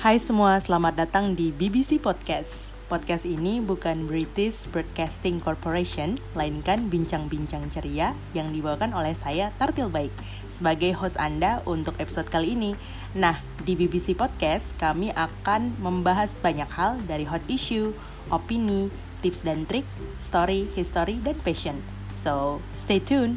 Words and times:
Hai 0.00 0.16
semua, 0.16 0.56
selamat 0.56 0.96
datang 0.96 1.36
di 1.36 1.52
BBC 1.52 2.00
Podcast. 2.00 2.72
Podcast 2.88 3.28
ini 3.28 3.60
bukan 3.60 4.08
British 4.08 4.64
Broadcasting 4.72 5.44
Corporation, 5.44 6.16
melainkan 6.32 6.88
bincang-bincang 6.88 7.68
ceria 7.68 8.16
yang 8.32 8.48
dibawakan 8.48 8.96
oleh 8.96 9.12
saya 9.12 9.52
Tartil 9.60 9.92
Baik 9.92 10.08
sebagai 10.48 10.96
host 10.96 11.20
Anda 11.20 11.60
untuk 11.68 12.00
episode 12.00 12.32
kali 12.32 12.56
ini. 12.56 12.72
Nah, 13.12 13.44
di 13.60 13.76
BBC 13.76 14.16
Podcast 14.16 14.72
kami 14.80 15.12
akan 15.12 15.76
membahas 15.76 16.32
banyak 16.40 16.72
hal 16.72 16.96
dari 17.04 17.28
hot 17.28 17.44
issue, 17.52 17.92
opini, 18.32 18.88
tips 19.20 19.44
dan 19.44 19.68
trik, 19.68 19.84
story, 20.16 20.64
history, 20.72 21.20
dan 21.20 21.36
passion. 21.44 21.84
So, 22.08 22.64
stay 22.72 23.04
tuned. 23.04 23.36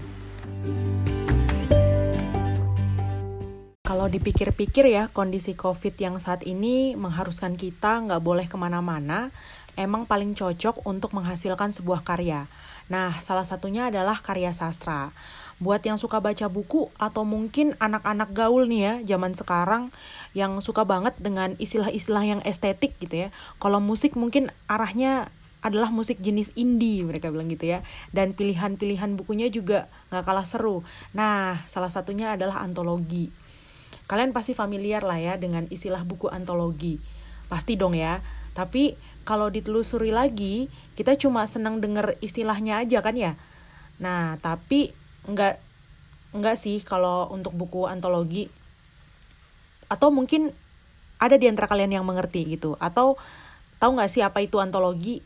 Kalau 3.93 4.09
dipikir-pikir 4.09 4.89
ya, 4.89 5.13
kondisi 5.13 5.53
COVID 5.53 5.93
yang 6.01 6.17
saat 6.17 6.41
ini 6.49 6.97
mengharuskan 6.97 7.53
kita 7.53 8.01
nggak 8.01 8.25
boleh 8.25 8.49
ke 8.49 8.57
mana-mana, 8.57 9.29
emang 9.77 10.09
paling 10.09 10.34
cocok 10.34 10.81
untuk 10.89 11.13
menghasilkan 11.13 11.70
sebuah 11.70 12.01
karya. 12.01 12.49
Nah, 12.89 13.13
salah 13.21 13.45
satunya 13.45 13.93
adalah 13.93 14.17
karya 14.17 14.49
sastra. 14.49 15.13
Buat 15.61 15.85
yang 15.85 16.01
suka 16.01 16.17
baca 16.17 16.49
buku 16.49 16.89
atau 16.98 17.21
mungkin 17.21 17.77
anak-anak 17.77 18.34
gaul 18.34 18.65
nih 18.65 18.81
ya, 18.81 18.93
zaman 19.13 19.37
sekarang 19.37 19.93
yang 20.34 20.57
suka 20.57 20.89
banget 20.89 21.13
dengan 21.21 21.53
istilah-istilah 21.62 22.25
yang 22.25 22.41
estetik 22.49 22.98
gitu 22.98 23.13
ya. 23.13 23.29
Kalau 23.62 23.77
musik 23.77 24.17
mungkin 24.17 24.49
arahnya 24.65 25.29
adalah 25.62 25.93
musik 25.93 26.17
jenis 26.17 26.49
indie 26.57 27.05
mereka 27.05 27.29
bilang 27.29 27.48
gitu 27.48 27.71
ya 27.71 27.85
dan 28.12 28.35
pilihan-pilihan 28.35 29.15
bukunya 29.15 29.48
juga 29.48 29.87
nggak 30.12 30.27
kalah 30.27 30.43
seru 30.43 30.84
nah 31.15 31.63
salah 31.71 31.87
satunya 31.87 32.35
adalah 32.35 32.59
antologi 32.59 33.31
Kalian 34.05 34.35
pasti 34.35 34.53
familiar 34.53 35.02
lah 35.02 35.18
ya 35.18 35.34
dengan 35.40 35.65
istilah 35.70 36.04
buku 36.04 36.29
antologi. 36.29 36.99
Pasti 37.48 37.77
dong 37.79 37.98
ya. 37.98 38.20
Tapi 38.54 38.93
kalau 39.23 39.48
ditelusuri 39.48 40.12
lagi, 40.12 40.68
kita 40.93 41.15
cuma 41.15 41.48
senang 41.48 41.79
denger 41.79 42.20
istilahnya 42.20 42.84
aja 42.84 42.99
kan 42.99 43.15
ya. 43.15 43.34
Nah, 44.03 44.37
tapi 44.43 44.91
enggak 45.23 45.63
enggak 46.34 46.57
sih 46.59 46.81
kalau 46.81 47.29
untuk 47.29 47.53
buku 47.53 47.85
antologi 47.85 48.49
atau 49.87 50.09
mungkin 50.09 50.49
ada 51.21 51.37
di 51.37 51.46
antara 51.46 51.70
kalian 51.70 51.93
yang 51.93 52.05
mengerti 52.05 52.57
gitu 52.57 52.75
atau 52.81 53.15
tahu 53.77 53.96
nggak 53.96 54.12
sih 54.12 54.25
apa 54.25 54.41
itu 54.43 54.57
antologi? 54.59 55.21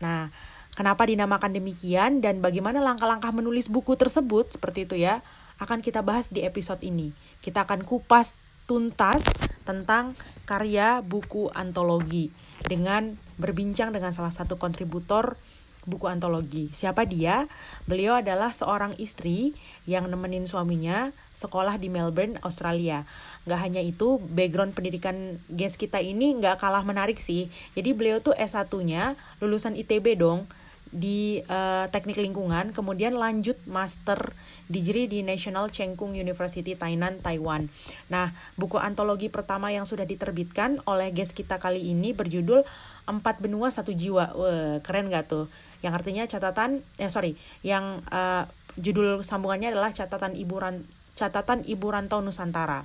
Nah, 0.00 0.30
kenapa 0.78 1.04
dinamakan 1.04 1.52
demikian 1.52 2.24
dan 2.24 2.40
bagaimana 2.40 2.80
langkah-langkah 2.80 3.34
menulis 3.34 3.68
buku 3.68 3.98
tersebut 3.98 4.54
seperti 4.54 4.88
itu 4.88 4.96
ya? 4.96 5.20
Akan 5.62 5.80
kita 5.80 6.02
bahas 6.02 6.28
di 6.28 6.42
episode 6.42 6.82
ini. 6.82 7.14
Kita 7.38 7.64
akan 7.64 7.86
kupas 7.86 8.34
tuntas 8.66 9.26
tentang 9.62 10.18
karya 10.46 11.02
buku 11.02 11.50
antologi 11.54 12.34
dengan 12.66 13.18
berbincang 13.38 13.90
dengan 13.94 14.14
salah 14.14 14.34
satu 14.34 14.58
kontributor 14.58 15.38
buku 15.82 16.06
antologi. 16.06 16.70
Siapa 16.70 17.02
dia? 17.06 17.50
Beliau 17.90 18.14
adalah 18.14 18.54
seorang 18.54 18.94
istri 19.02 19.58
yang 19.82 20.06
nemenin 20.06 20.46
suaminya 20.46 21.10
sekolah 21.34 21.74
di 21.78 21.90
Melbourne, 21.90 22.38
Australia. 22.46 23.02
Gak 23.50 23.58
hanya 23.58 23.82
itu, 23.82 24.22
background 24.22 24.78
pendidikan 24.78 25.42
guest 25.50 25.74
kita 25.78 25.98
ini 25.98 26.38
gak 26.38 26.62
kalah 26.62 26.86
menarik 26.86 27.18
sih. 27.18 27.50
Jadi 27.74 27.90
beliau 27.98 28.22
tuh 28.22 28.34
S1-nya 28.38 29.18
lulusan 29.42 29.74
ITB 29.74 30.14
dong 30.14 30.46
di 30.92 31.40
uh, 31.48 31.88
teknik 31.88 32.20
lingkungan, 32.20 32.76
kemudian 32.76 33.16
lanjut 33.16 33.56
master 33.64 34.36
degree 34.68 35.08
di 35.08 35.24
National 35.24 35.72
Cheng 35.72 35.96
Kung 35.96 36.12
University 36.12 36.76
Tainan, 36.76 37.24
Taiwan. 37.24 37.72
Nah, 38.12 38.36
buku 38.60 38.76
antologi 38.76 39.32
pertama 39.32 39.72
yang 39.72 39.88
sudah 39.88 40.04
diterbitkan 40.04 40.84
oleh 40.84 41.08
guest 41.08 41.32
kita 41.32 41.56
kali 41.56 41.80
ini 41.80 42.12
berjudul 42.12 42.68
Empat 43.08 43.40
Benua 43.40 43.72
Satu 43.72 43.96
Jiwa. 43.96 44.36
Wah, 44.36 44.78
keren 44.84 45.08
gak 45.08 45.32
tuh? 45.32 45.48
Yang 45.80 45.92
artinya 46.04 46.22
catatan, 46.28 46.84
eh 47.00 47.08
sorry, 47.08 47.40
yang 47.64 48.04
uh, 48.12 48.44
judul 48.76 49.24
sambungannya 49.24 49.72
adalah 49.72 49.96
catatan 49.96 50.36
ibu 50.36 50.60
ran, 50.60 50.84
catatan 51.16 51.64
ibu 51.64 51.88
rantau 51.88 52.20
Nusantara. 52.20 52.84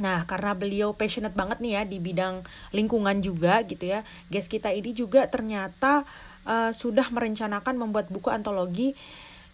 Nah, 0.00 0.24
karena 0.24 0.56
beliau 0.56 0.96
passionate 0.96 1.36
banget 1.36 1.60
nih 1.60 1.72
ya 1.76 1.82
di 1.84 2.00
bidang 2.00 2.44
lingkungan 2.72 3.20
juga 3.20 3.60
gitu 3.64 3.88
ya. 3.88 4.04
Guest 4.32 4.48
kita 4.48 4.72
ini 4.72 4.96
juga 4.96 5.28
ternyata 5.28 6.08
uh, 6.46 6.70
sudah 6.74 7.08
merencanakan 7.10 7.78
membuat 7.78 8.08
buku 8.08 8.28
antologi 8.28 8.94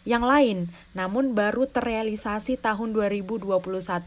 yang 0.09 0.25
lain, 0.25 0.73
namun 0.97 1.37
baru 1.37 1.69
terrealisasi 1.69 2.57
tahun 2.57 2.97
2021 2.97 3.45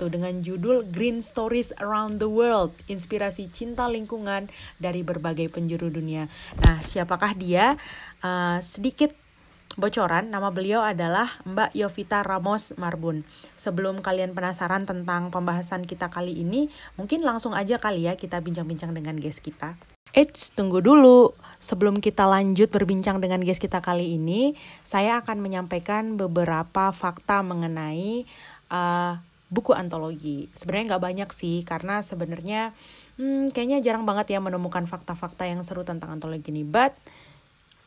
dengan 0.09 0.33
judul 0.41 0.81
Green 0.89 1.21
Stories 1.21 1.77
Around 1.77 2.17
the 2.17 2.25
World, 2.25 2.73
inspirasi 2.89 3.53
cinta 3.53 3.85
lingkungan 3.85 4.49
dari 4.81 5.05
berbagai 5.05 5.53
penjuru 5.53 5.93
dunia. 5.93 6.25
Nah, 6.57 6.81
siapakah 6.81 7.37
dia? 7.37 7.77
Uh, 8.25 8.57
sedikit 8.65 9.13
bocoran, 9.77 10.33
nama 10.33 10.49
beliau 10.49 10.81
adalah 10.81 11.37
Mbak 11.45 11.77
Yovita 11.77 12.25
Ramos 12.25 12.73
Marbun. 12.81 13.21
Sebelum 13.55 14.01
kalian 14.01 14.33
penasaran 14.33 14.89
tentang 14.89 15.29
pembahasan 15.29 15.85
kita 15.85 16.09
kali 16.09 16.33
ini, 16.33 16.73
mungkin 16.97 17.21
langsung 17.21 17.53
aja 17.53 17.77
kali 17.77 18.09
ya 18.09 18.17
kita 18.17 18.41
bincang-bincang 18.41 18.91
dengan 18.91 19.21
guest 19.21 19.45
kita. 19.45 19.90
Eits, 20.11 20.51
tunggu 20.51 20.83
dulu. 20.83 21.31
Sebelum 21.61 22.01
kita 22.01 22.25
lanjut 22.25 22.67
berbincang 22.73 23.21
dengan 23.21 23.39
guest 23.39 23.61
kita 23.61 23.79
kali 23.85 24.17
ini, 24.17 24.57
saya 24.83 25.21
akan 25.21 25.39
menyampaikan 25.39 26.17
beberapa 26.17 26.89
fakta 26.89 27.45
mengenai 27.45 28.25
uh, 28.73 29.21
buku 29.47 29.71
antologi. 29.71 30.51
Sebenarnya 30.57 30.95
nggak 30.95 31.03
banyak 31.05 31.29
sih, 31.31 31.63
karena 31.63 32.01
sebenarnya 32.03 32.75
hmm, 33.21 33.53
kayaknya 33.55 33.79
jarang 33.79 34.03
banget 34.03 34.35
ya 34.35 34.39
menemukan 34.41 34.83
fakta-fakta 34.89 35.47
yang 35.47 35.61
seru 35.63 35.85
tentang 35.87 36.11
antologi 36.17 36.49
ini. 36.49 36.65
But 36.65 36.97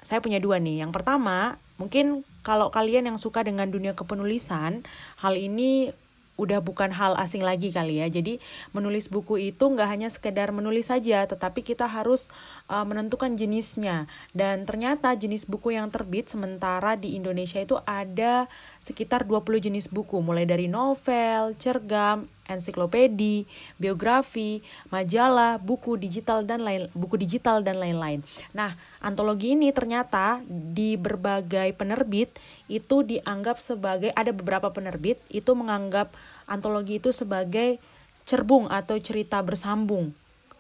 saya 0.01 0.23
punya 0.25 0.39
dua 0.39 0.63
nih. 0.63 0.87
Yang 0.87 0.95
pertama, 1.03 1.59
mungkin 1.77 2.23
kalau 2.47 2.71
kalian 2.71 3.11
yang 3.11 3.19
suka 3.19 3.43
dengan 3.45 3.69
dunia 3.69 3.93
kepenulisan, 3.93 4.87
hal 5.19 5.35
ini 5.35 5.91
udah 6.35 6.59
bukan 6.59 6.91
hal 6.91 7.15
asing 7.19 7.43
lagi 7.47 7.71
kali 7.71 8.03
ya. 8.03 8.11
Jadi 8.11 8.43
menulis 8.75 9.07
buku 9.11 9.39
itu 9.55 9.65
nggak 9.65 9.89
hanya 9.89 10.09
sekedar 10.11 10.51
menulis 10.51 10.91
saja, 10.91 11.23
tetapi 11.27 11.63
kita 11.63 11.87
harus 11.87 12.31
uh, 12.67 12.83
menentukan 12.83 13.39
jenisnya. 13.39 14.11
Dan 14.35 14.67
ternyata 14.67 15.15
jenis 15.15 15.47
buku 15.47 15.79
yang 15.79 15.89
terbit 15.95 16.27
sementara 16.31 16.99
di 16.99 17.15
Indonesia 17.15 17.63
itu 17.63 17.79
ada 17.87 18.51
sekitar 18.85 19.25
20 19.25 19.65
jenis 19.65 19.89
buku, 19.89 20.21
mulai 20.21 20.45
dari 20.45 20.69
novel, 20.69 21.57
cergam, 21.57 22.29
ensiklopedi, 22.45 23.49
biografi, 23.81 24.61
majalah, 24.93 25.57
buku 25.57 25.97
digital 25.97 26.45
dan 26.45 26.61
lain 26.61 26.93
buku 26.93 27.17
digital 27.17 27.65
dan 27.65 27.81
lain-lain. 27.81 28.21
Nah, 28.53 28.77
antologi 29.01 29.57
ini 29.57 29.73
ternyata 29.73 30.45
di 30.45 31.01
berbagai 31.01 31.73
penerbit 31.73 32.37
itu 32.69 33.01
dianggap 33.01 33.57
sebagai 33.57 34.13
ada 34.13 34.37
beberapa 34.37 34.69
penerbit 34.69 35.17
itu 35.33 35.57
menganggap 35.57 36.13
antologi 36.45 37.01
itu 37.01 37.09
sebagai 37.09 37.81
cerbung 38.29 38.69
atau 38.69 39.01
cerita 39.01 39.41
bersambung 39.41 40.13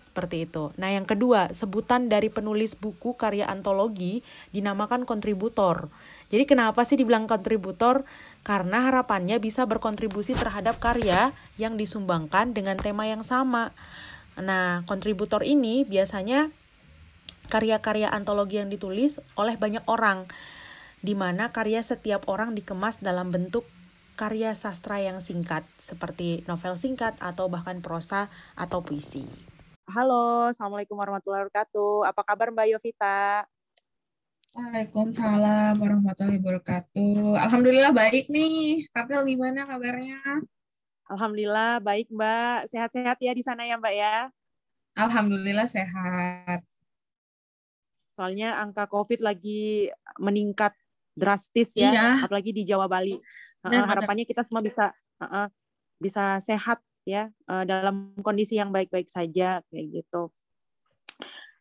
seperti 0.05 0.45
itu. 0.45 0.77
Nah, 0.77 0.93
yang 0.93 1.09
kedua, 1.09 1.49
sebutan 1.57 2.13
dari 2.13 2.29
penulis 2.29 2.77
buku 2.77 3.17
karya 3.17 3.49
antologi 3.49 4.21
dinamakan 4.53 5.09
kontributor. 5.09 5.89
Jadi 6.29 6.45
kenapa 6.45 6.85
sih 6.85 7.01
dibilang 7.01 7.25
kontributor? 7.25 8.05
Karena 8.45 8.93
harapannya 8.93 9.41
bisa 9.41 9.65
berkontribusi 9.65 10.37
terhadap 10.37 10.77
karya 10.77 11.33
yang 11.57 11.81
disumbangkan 11.81 12.53
dengan 12.53 12.77
tema 12.77 13.09
yang 13.09 13.25
sama. 13.25 13.73
Nah, 14.37 14.85
kontributor 14.85 15.41
ini 15.41 15.89
biasanya 15.89 16.53
karya-karya 17.49 18.13
antologi 18.13 18.61
yang 18.61 18.69
ditulis 18.69 19.25
oleh 19.41 19.57
banyak 19.57 19.85
orang, 19.89 20.29
di 21.01 21.17
mana 21.17 21.53
karya 21.53 21.81
setiap 21.81 22.29
orang 22.29 22.53
dikemas 22.53 23.01
dalam 23.01 23.33
bentuk 23.33 23.65
karya 24.15 24.55
sastra 24.55 25.03
yang 25.03 25.19
singkat, 25.19 25.67
seperti 25.81 26.47
novel 26.47 26.79
singkat 26.79 27.19
atau 27.19 27.51
bahkan 27.51 27.83
prosa 27.83 28.31
atau 28.55 28.83
puisi. 28.83 29.54
Halo, 29.85 30.49
Assalamualaikum 30.49 30.97
warahmatullahi 30.97 31.45
wabarakatuh. 31.45 32.09
Apa 32.09 32.25
kabar 32.25 32.49
Mbak 32.49 32.73
Yovita? 32.73 33.45
Waalaikumsalam 34.57 35.77
warahmatullahi 35.77 36.41
wabarakatuh. 36.41 37.37
Alhamdulillah 37.37 37.93
baik 37.93 38.33
nih. 38.33 38.89
Kapil 38.97 39.21
gimana 39.29 39.69
kabarnya? 39.69 40.41
Alhamdulillah 41.05 41.85
baik 41.85 42.09
Mbak. 42.09 42.73
Sehat-sehat 42.73 43.21
ya 43.21 43.37
di 43.37 43.45
sana 43.45 43.69
ya 43.69 43.77
Mbak 43.77 43.93
ya? 43.93 44.33
Alhamdulillah 44.97 45.69
sehat. 45.69 46.65
Soalnya 48.17 48.57
angka 48.65 48.89
COVID 48.89 49.21
lagi 49.21 49.93
meningkat 50.17 50.73
drastis 51.13 51.77
ya, 51.77 51.93
iya. 51.93 52.09
apalagi 52.25 52.57
di 52.57 52.65
Jawa 52.65 52.89
Bali. 52.89 53.21
Nah, 53.69 53.85
harapannya 53.85 54.25
kita 54.25 54.41
semua 54.49 54.65
bisa 54.65 54.97
uh, 55.21 55.53
bisa 56.01 56.41
sehat 56.41 56.81
ya 57.05 57.29
uh, 57.49 57.65
dalam 57.69 58.17
kondisi 58.25 58.57
yang 58.57 58.73
baik-baik 58.73 59.09
saja 59.09 59.61
kayak 59.69 59.87
gitu. 60.03 60.33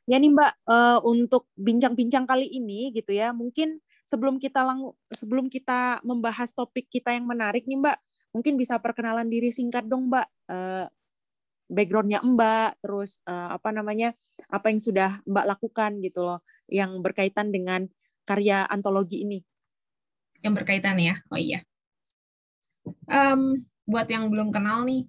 Ya 0.03 0.19
nih 0.19 0.35
Mbak, 0.35 0.53
uh, 0.67 0.99
untuk 1.07 1.47
bincang-bincang 1.55 2.27
kali 2.27 2.47
ini 2.51 2.91
gitu 2.91 3.15
ya, 3.15 3.31
mungkin 3.31 3.79
sebelum 4.03 4.35
kita 4.35 4.59
lang 4.59 4.91
sebelum 5.15 5.47
kita 5.47 6.03
membahas 6.03 6.51
topik 6.51 6.91
kita 6.91 7.15
yang 7.15 7.23
menarik 7.23 7.63
nih 7.63 7.79
Mbak, 7.79 7.97
mungkin 8.35 8.59
bisa 8.59 8.75
perkenalan 8.83 9.31
diri 9.31 9.51
singkat 9.51 9.87
dong 9.87 10.11
Mbak. 10.11 10.27
Uh, 10.51 10.87
backgroundnya 11.71 12.19
Mbak, 12.21 12.83
terus 12.83 13.23
uh, 13.25 13.55
apa 13.55 13.71
namanya 13.71 14.11
apa 14.51 14.69
yang 14.69 14.83
sudah 14.83 15.23
Mbak 15.25 15.45
lakukan 15.55 15.91
gitu 16.03 16.21
loh, 16.21 16.39
yang 16.69 16.99
berkaitan 16.99 17.49
dengan 17.49 17.87
karya 18.27 18.67
antologi 18.67 19.23
ini. 19.23 19.39
Yang 20.43 20.53
berkaitan 20.63 20.99
ya, 20.99 21.15
oh 21.31 21.39
iya. 21.39 21.63
Um, 23.07 23.63
buat 23.87 24.07
yang 24.11 24.27
belum 24.27 24.51
kenal 24.51 24.83
nih, 24.83 25.07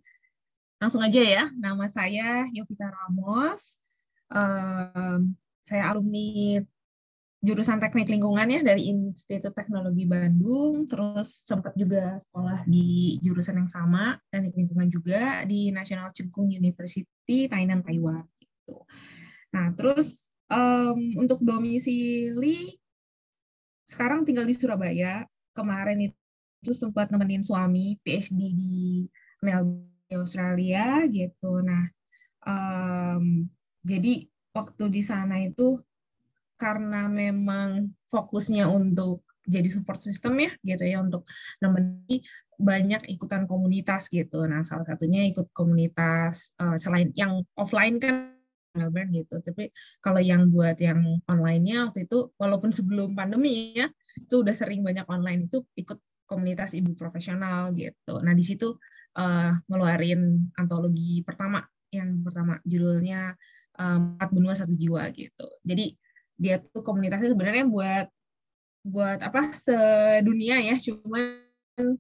langsung 0.85 1.01
aja 1.01 1.23
ya. 1.25 1.45
Nama 1.57 1.85
saya 1.89 2.45
Yovita 2.53 2.93
Ramos. 2.93 3.81
Um, 4.29 5.33
saya 5.65 5.89
alumni 5.89 6.61
jurusan 7.41 7.81
teknik 7.81 8.09
lingkungan 8.09 8.49
ya 8.53 8.61
dari 8.61 8.93
Institut 8.93 9.53
Teknologi 9.57 10.05
Bandung, 10.05 10.85
terus 10.85 11.45
sempat 11.45 11.73
juga 11.77 12.21
sekolah 12.29 12.69
di 12.69 13.17
jurusan 13.25 13.65
yang 13.65 13.69
sama, 13.69 14.17
teknik 14.29 14.57
lingkungan 14.57 14.89
juga 14.93 15.45
di 15.49 15.73
National 15.73 16.13
Cheng 16.13 16.33
University, 16.33 17.49
Tainan, 17.49 17.81
Taiwan. 17.81 18.25
Gitu. 18.37 18.77
Nah, 19.57 19.73
terus 19.77 20.37
um, 20.53 21.21
untuk 21.21 21.41
domisili 21.41 22.77
sekarang 23.89 24.25
tinggal 24.25 24.45
di 24.45 24.57
Surabaya. 24.57 25.25
Kemarin 25.55 26.11
itu 26.11 26.73
sempat 26.75 27.15
nemenin 27.15 27.45
suami 27.45 27.95
PhD 28.03 28.51
di 28.57 29.07
Melbourne, 29.39 29.94
Australia 30.19 31.05
gitu. 31.11 31.61
Nah, 31.65 31.85
um, 32.47 33.49
jadi 33.85 34.27
waktu 34.55 34.85
di 34.93 35.03
sana 35.03 35.43
itu 35.43 35.81
karena 36.55 37.11
memang 37.11 37.91
fokusnya 38.09 38.71
untuk 38.71 39.27
jadi 39.45 39.69
support 39.69 40.01
system 40.01 40.41
ya 40.41 40.51
gitu 40.65 40.85
ya 40.89 41.05
untuk 41.05 41.29
nemenin 41.61 42.25
banyak 42.57 43.03
ikutan 43.13 43.45
komunitas 43.45 44.09
gitu. 44.09 44.41
Nah, 44.49 44.65
salah 44.65 44.89
satunya 44.89 45.27
ikut 45.29 45.53
komunitas 45.53 46.55
uh, 46.57 46.79
selain 46.81 47.13
yang 47.13 47.45
offline 47.59 48.01
kan 48.01 48.33
Melbourne 48.75 49.13
gitu. 49.15 49.39
Tapi 49.39 49.71
kalau 50.01 50.19
yang 50.19 50.51
buat 50.51 50.81
yang 50.81 51.21
online-nya 51.31 51.91
waktu 51.91 52.09
itu 52.09 52.33
walaupun 52.41 52.73
sebelum 52.75 53.13
pandemi 53.15 53.77
ya, 53.77 53.87
itu 54.19 54.43
udah 54.43 54.55
sering 54.57 54.83
banyak 54.83 55.07
online 55.07 55.47
itu 55.47 55.63
ikut 55.79 55.99
komunitas 56.25 56.73
ibu 56.73 56.97
profesional 56.97 57.71
gitu. 57.77 58.19
Nah, 58.25 58.33
di 58.33 58.43
situ 58.43 58.75
uh, 59.19 59.53
ngeluarin 59.67 60.51
antologi 60.59 61.23
pertama 61.23 61.63
yang 61.95 62.23
pertama 62.27 62.59
judulnya 62.67 63.39
Empat 63.75 64.31
Benua 64.31 64.55
Satu 64.55 64.71
Jiwa 64.71 65.11
gitu. 65.11 65.47
Jadi 65.67 65.99
dia 66.39 66.63
tuh 66.63 66.83
komunitasnya 66.83 67.35
sebenarnya 67.35 67.67
buat 67.67 68.07
buat 68.85 69.19
apa 69.25 69.55
sedunia 69.57 70.61
ya 70.61 70.77
cuma 70.77 71.41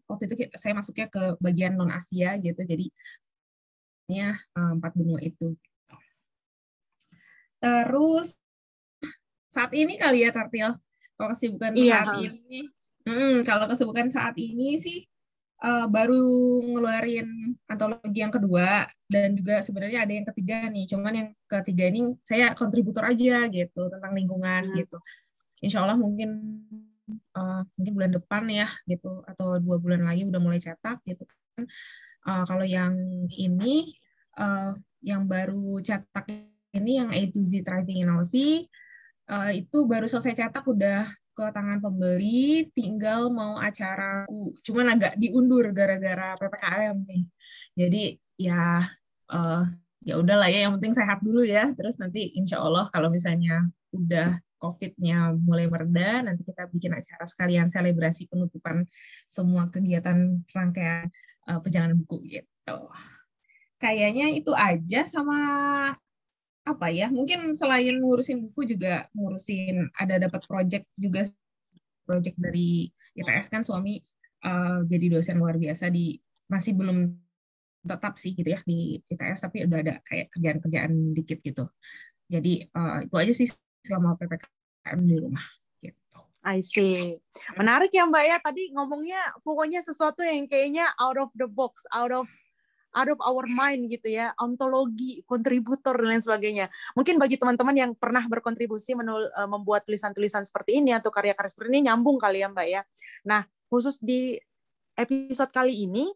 waktu 0.06 0.22
itu 0.28 0.34
saya 0.54 0.76
masuknya 0.76 1.08
ke 1.08 1.38
bagian 1.40 1.74
non 1.74 1.90
Asia 1.90 2.36
gitu 2.38 2.60
jadi 2.60 2.86
ya 4.10 4.36
empat 4.52 4.92
benua 4.92 5.16
itu 5.24 5.56
terus 7.56 8.36
saat 9.48 9.72
ini 9.72 9.96
kali 9.96 10.28
ya 10.28 10.30
Tartil 10.34 10.76
kalau 11.16 11.32
kesibukan 11.32 11.72
iya. 11.72 12.04
saat 12.04 12.20
ini 12.20 12.68
hmm, 13.08 13.34
kalau 13.48 13.64
kesibukan 13.64 14.12
saat 14.12 14.36
ini 14.36 14.76
sih 14.76 15.08
uh, 15.62 15.86
baru 15.86 16.24
ngeluarin 16.66 17.54
antologi 17.70 18.18
yang 18.18 18.32
kedua 18.34 18.88
dan 19.06 19.36
juga 19.38 19.62
sebenarnya 19.62 20.08
ada 20.08 20.12
yang 20.12 20.26
ketiga 20.32 20.66
nih. 20.72 20.84
Cuman 20.90 21.12
yang 21.14 21.28
ketiga 21.46 21.84
ini 21.92 22.00
saya 22.26 22.56
kontributor 22.56 23.04
aja 23.06 23.46
gitu 23.52 23.82
tentang 23.92 24.12
lingkungan 24.16 24.72
hmm. 24.72 24.74
gitu. 24.82 24.98
Insya 25.62 25.84
Allah 25.86 26.00
mungkin 26.00 26.30
uh, 27.36 27.62
mungkin 27.78 27.92
bulan 27.94 28.12
depan 28.12 28.42
ya 28.50 28.68
gitu 28.88 29.22
atau 29.28 29.60
dua 29.60 29.76
bulan 29.78 30.02
lagi 30.08 30.26
udah 30.26 30.40
mulai 30.40 30.58
cetak 30.58 31.04
gitu 31.06 31.22
kan. 31.28 31.64
Uh, 32.24 32.44
kalau 32.48 32.64
yang 32.64 32.96
ini 33.36 33.92
uh, 34.40 34.72
yang 35.04 35.28
baru 35.28 35.78
cetak 35.84 36.26
ini 36.74 36.98
yang 36.98 37.12
A 37.12 37.20
to 37.30 37.44
Z 37.44 37.62
Thriving 37.62 38.02
in 38.02 38.10
uh, 38.10 39.52
itu 39.52 39.78
baru 39.86 40.08
selesai 40.08 40.48
cetak 40.48 40.64
udah 40.66 41.06
ke 41.34 41.44
tangan 41.50 41.82
pembeli, 41.82 42.70
tinggal 42.70 43.28
mau 43.34 43.58
acara, 43.58 44.22
cuman 44.62 44.94
agak 44.94 45.18
diundur 45.18 45.74
gara-gara 45.74 46.38
ppkm 46.38 46.96
nih. 47.04 47.24
Jadi 47.74 48.02
ya 48.38 48.86
uh, 49.34 49.64
ya 50.00 50.14
udahlah 50.20 50.46
ya, 50.46 50.70
yang 50.70 50.78
penting 50.78 50.94
sehat 50.94 51.18
dulu 51.20 51.42
ya. 51.42 51.74
Terus 51.74 51.98
nanti 51.98 52.32
insya 52.38 52.62
Allah 52.62 52.86
kalau 52.88 53.10
misalnya 53.10 53.66
udah 53.90 54.38
COVID-nya 54.62 55.36
mulai 55.36 55.68
mereda, 55.68 56.24
nanti 56.24 56.40
kita 56.46 56.70
bikin 56.72 56.96
acara 56.96 57.28
sekalian 57.28 57.68
selebrasi 57.68 58.30
penutupan 58.32 58.88
semua 59.28 59.68
kegiatan 59.68 60.40
rangkaian 60.54 61.12
uh, 61.50 61.60
perjalanan 61.60 62.00
buku 62.00 62.40
gitu. 62.40 62.78
Kayaknya 63.76 64.32
itu 64.32 64.54
aja 64.56 65.04
sama 65.04 65.38
apa 66.64 66.88
ya 66.88 67.12
mungkin 67.12 67.52
selain 67.52 68.00
ngurusin 68.00 68.40
buku 68.48 68.76
juga 68.76 69.04
ngurusin 69.12 69.92
ada 70.00 70.16
dapat 70.16 70.40
project 70.48 70.88
juga 70.96 71.28
project 72.08 72.36
dari 72.40 72.88
ITS 73.16 73.52
kan 73.52 73.60
suami 73.60 74.00
uh, 74.48 74.80
jadi 74.88 75.12
dosen 75.12 75.36
luar 75.36 75.60
biasa 75.60 75.92
di 75.92 76.16
masih 76.48 76.72
belum 76.72 77.12
tetap 77.84 78.16
sih 78.16 78.32
gitu 78.32 78.48
ya 78.48 78.60
di 78.64 78.96
ITS 78.96 79.44
tapi 79.44 79.68
udah 79.68 79.78
ada 79.84 79.94
kayak 80.08 80.32
kerjaan-kerjaan 80.32 81.12
dikit 81.12 81.44
gitu 81.44 81.68
jadi 82.28 82.64
uh, 82.72 83.04
itu 83.04 83.16
aja 83.20 83.32
sih 83.36 83.48
selama 83.84 84.16
ppkm 84.16 84.98
di 85.04 85.16
rumah 85.20 85.44
gitu. 85.84 86.20
I 86.44 86.60
see. 86.64 87.16
Menarik 87.56 87.92
ya 87.92 88.08
Mbak 88.08 88.24
ya. 88.24 88.36
Tadi 88.40 88.72
ngomongnya 88.72 89.20
pokoknya 89.44 89.80
sesuatu 89.84 90.24
yang 90.24 90.48
kayaknya 90.48 90.92
out 91.00 91.16
of 91.20 91.30
the 91.36 91.48
box, 91.48 91.84
out 91.92 92.12
of 92.12 92.28
out 92.94 93.10
of 93.10 93.20
our 93.20 93.44
mind 93.50 93.90
gitu 93.90 94.08
ya, 94.14 94.30
ontologi, 94.38 95.26
kontributor 95.26 95.98
dan 95.98 96.16
lain 96.16 96.22
sebagainya. 96.22 96.70
Mungkin 96.94 97.18
bagi 97.18 97.36
teman-teman 97.36 97.74
yang 97.74 97.90
pernah 97.98 98.22
berkontribusi 98.24 98.94
menul, 98.94 99.26
uh, 99.34 99.50
membuat 99.50 99.84
tulisan-tulisan 99.84 100.46
seperti 100.46 100.78
ini 100.78 100.94
atau 100.94 101.10
karya-karya 101.10 101.50
seperti 101.50 101.68
ini 101.74 101.90
nyambung 101.90 102.16
kali 102.16 102.40
ya 102.40 102.48
Mbak 102.48 102.66
ya. 102.70 102.80
Nah, 103.26 103.42
khusus 103.66 103.98
di 103.98 104.38
episode 104.94 105.50
kali 105.50 105.90
ini 105.90 106.06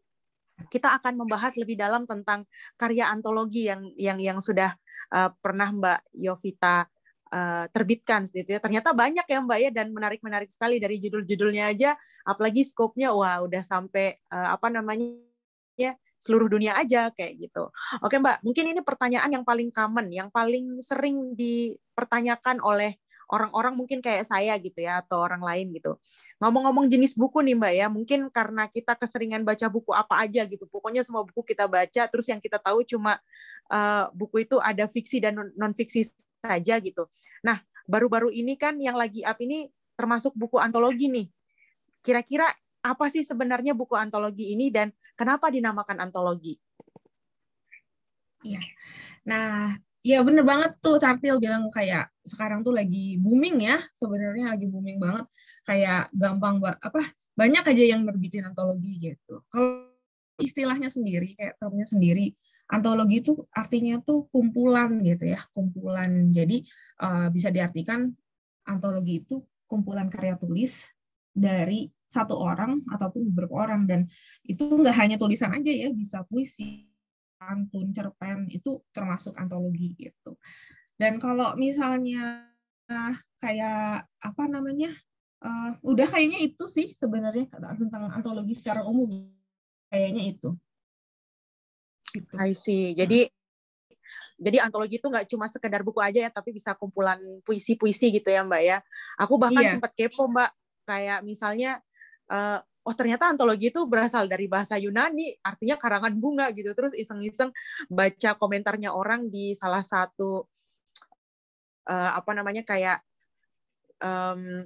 kita 0.70 0.98
akan 0.98 1.14
membahas 1.14 1.54
lebih 1.54 1.78
dalam 1.78 2.02
tentang 2.02 2.42
karya 2.74 3.10
antologi 3.10 3.70
yang 3.70 3.94
yang 3.94 4.18
yang 4.18 4.38
sudah 4.42 4.74
uh, 5.14 5.30
pernah 5.38 5.70
Mbak 5.70 6.00
Yovita 6.18 6.86
uh, 7.30 7.64
terbitkan 7.70 8.26
gitu 8.32 8.58
ya. 8.58 8.60
Ternyata 8.60 8.90
banyak 8.90 9.22
ya 9.22 9.38
Mbak 9.38 9.58
ya 9.62 9.70
dan 9.70 9.94
menarik-menarik 9.94 10.50
sekali 10.50 10.82
dari 10.82 10.98
judul-judulnya 10.98 11.70
aja 11.70 11.94
apalagi 12.26 12.66
skopnya 12.66 13.14
wah 13.14 13.38
udah 13.44 13.62
sampai 13.62 14.18
uh, 14.34 14.58
apa 14.58 14.66
namanya 14.72 15.22
ya 15.78 15.94
seluruh 16.18 16.50
dunia 16.50 16.74
aja 16.74 17.14
kayak 17.14 17.48
gitu. 17.48 17.70
Oke 18.02 18.18
Mbak, 18.18 18.42
mungkin 18.42 18.64
ini 18.74 18.80
pertanyaan 18.82 19.30
yang 19.30 19.44
paling 19.46 19.70
common, 19.70 20.06
yang 20.10 20.28
paling 20.28 20.82
sering 20.82 21.34
dipertanyakan 21.38 22.58
oleh 22.60 22.98
orang-orang 23.28 23.76
mungkin 23.76 24.00
kayak 24.00 24.24
saya 24.24 24.56
gitu 24.56 24.80
ya 24.80 25.04
atau 25.04 25.20
orang 25.20 25.44
lain 25.44 25.68
gitu. 25.76 26.00
Ngomong-ngomong 26.40 26.88
jenis 26.88 27.12
buku 27.12 27.44
nih 27.44 27.54
Mbak 27.60 27.72
ya, 27.76 27.86
mungkin 27.92 28.20
karena 28.32 28.66
kita 28.72 28.96
keseringan 28.96 29.44
baca 29.44 29.68
buku 29.68 29.92
apa 29.92 30.24
aja 30.24 30.48
gitu. 30.48 30.64
Pokoknya 30.66 31.04
semua 31.04 31.22
buku 31.22 31.44
kita 31.44 31.68
baca 31.68 32.02
terus 32.08 32.26
yang 32.26 32.40
kita 32.40 32.56
tahu 32.56 32.82
cuma 32.88 33.20
uh, 33.68 34.08
buku 34.16 34.48
itu 34.48 34.56
ada 34.58 34.88
fiksi 34.88 35.20
dan 35.20 35.36
non 35.36 35.72
fiksi 35.76 36.08
saja 36.40 36.80
gitu. 36.80 37.06
Nah, 37.44 37.60
baru-baru 37.84 38.32
ini 38.32 38.56
kan 38.56 38.80
yang 38.80 38.96
lagi 38.96 39.20
up 39.22 39.36
ini 39.44 39.68
termasuk 39.94 40.32
buku 40.32 40.56
antologi 40.56 41.12
nih. 41.12 41.28
Kira-kira 42.00 42.48
apa 42.82 43.10
sih 43.10 43.26
sebenarnya 43.26 43.74
buku 43.74 43.94
antologi 43.98 44.54
ini 44.54 44.70
dan 44.70 44.94
kenapa 45.18 45.50
dinamakan 45.50 45.98
antologi? 46.02 46.56
Iya. 48.46 48.62
Nah, 49.26 49.74
ya 50.00 50.22
bener 50.22 50.46
banget 50.46 50.78
tuh 50.78 50.96
Tartil 51.02 51.42
bilang 51.42 51.66
kayak 51.74 52.08
sekarang 52.22 52.62
tuh 52.62 52.70
lagi 52.70 53.18
booming 53.18 53.66
ya, 53.66 53.76
sebenarnya 53.98 54.54
lagi 54.54 54.66
booming 54.70 55.02
banget. 55.02 55.26
Kayak 55.66 56.08
gampang 56.14 56.62
apa 56.62 57.02
banyak 57.34 57.64
aja 57.66 57.84
yang 57.84 58.06
nerbitin 58.06 58.46
antologi 58.46 58.98
gitu. 59.02 59.42
Kalau 59.50 59.98
istilahnya 60.38 60.86
sendiri 60.86 61.34
kayak 61.34 61.58
termnya 61.58 61.86
sendiri 61.86 62.30
antologi 62.70 63.26
itu 63.26 63.34
artinya 63.50 63.98
tuh 63.98 64.30
kumpulan 64.30 65.02
gitu 65.02 65.34
ya 65.34 65.42
kumpulan 65.50 66.30
jadi 66.30 66.62
uh, 67.02 67.26
bisa 67.34 67.50
diartikan 67.50 68.14
antologi 68.62 69.26
itu 69.26 69.42
kumpulan 69.66 70.06
karya 70.06 70.38
tulis 70.38 70.86
dari 71.34 71.90
satu 72.08 72.34
orang 72.40 72.80
ataupun 72.88 73.28
beberapa 73.32 73.68
orang. 73.68 73.84
Dan 73.84 74.00
itu 74.48 74.64
nggak 74.64 74.96
hanya 74.96 75.16
tulisan 75.20 75.52
aja 75.52 75.70
ya 75.70 75.92
bisa 75.92 76.24
puisi 76.24 76.88
pantun 77.38 77.94
cerpen 77.94 78.50
itu 78.50 78.82
termasuk 78.90 79.36
antologi 79.38 79.94
gitu. 79.94 80.34
Dan 80.98 81.22
kalau 81.22 81.54
misalnya 81.54 82.48
kayak 83.38 84.08
apa 84.18 84.44
namanya 84.48 84.90
uh, 85.44 85.76
udah 85.84 86.08
kayaknya 86.08 86.40
itu 86.42 86.64
sih 86.66 86.96
sebenarnya 86.96 87.46
tentang 87.52 88.10
antologi 88.10 88.58
secara 88.58 88.82
umum. 88.82 89.28
Kayaknya 89.88 90.22
itu. 90.34 90.50
Gitu. 92.12 92.32
I 92.34 92.52
see. 92.56 92.96
Jadi 92.96 93.28
jadi 94.38 94.62
antologi 94.62 95.02
itu 95.02 95.06
nggak 95.10 95.26
cuma 95.34 95.50
sekedar 95.50 95.82
buku 95.82 95.98
aja 95.98 96.22
ya 96.26 96.30
tapi 96.30 96.54
bisa 96.54 96.70
kumpulan 96.78 97.18
puisi-puisi 97.42 98.14
gitu 98.14 98.28
ya 98.30 98.46
mbak 98.46 98.62
ya. 98.62 98.78
Aku 99.18 99.38
bahkan 99.38 99.62
iya. 99.62 99.72
sempat 99.74 99.92
kepo 99.94 100.30
mbak 100.30 100.50
kayak 100.88 101.20
misalnya 101.26 101.82
uh, 102.28 102.58
oh 102.88 102.94
ternyata 102.96 103.28
antologi 103.28 103.68
itu 103.68 103.84
berasal 103.84 104.24
dari 104.24 104.48
bahasa 104.48 104.80
Yunani, 104.80 105.36
artinya 105.44 105.76
karangan 105.76 106.16
bunga 106.16 106.48
gitu. 106.56 106.72
Terus 106.72 106.96
iseng-iseng 106.96 107.52
baca 107.92 108.30
komentarnya 108.40 108.96
orang 108.96 109.28
di 109.28 109.52
salah 109.52 109.84
satu 109.84 110.48
uh, 111.84 112.10
apa 112.16 112.30
namanya 112.32 112.64
kayak 112.64 113.04
um, 114.00 114.64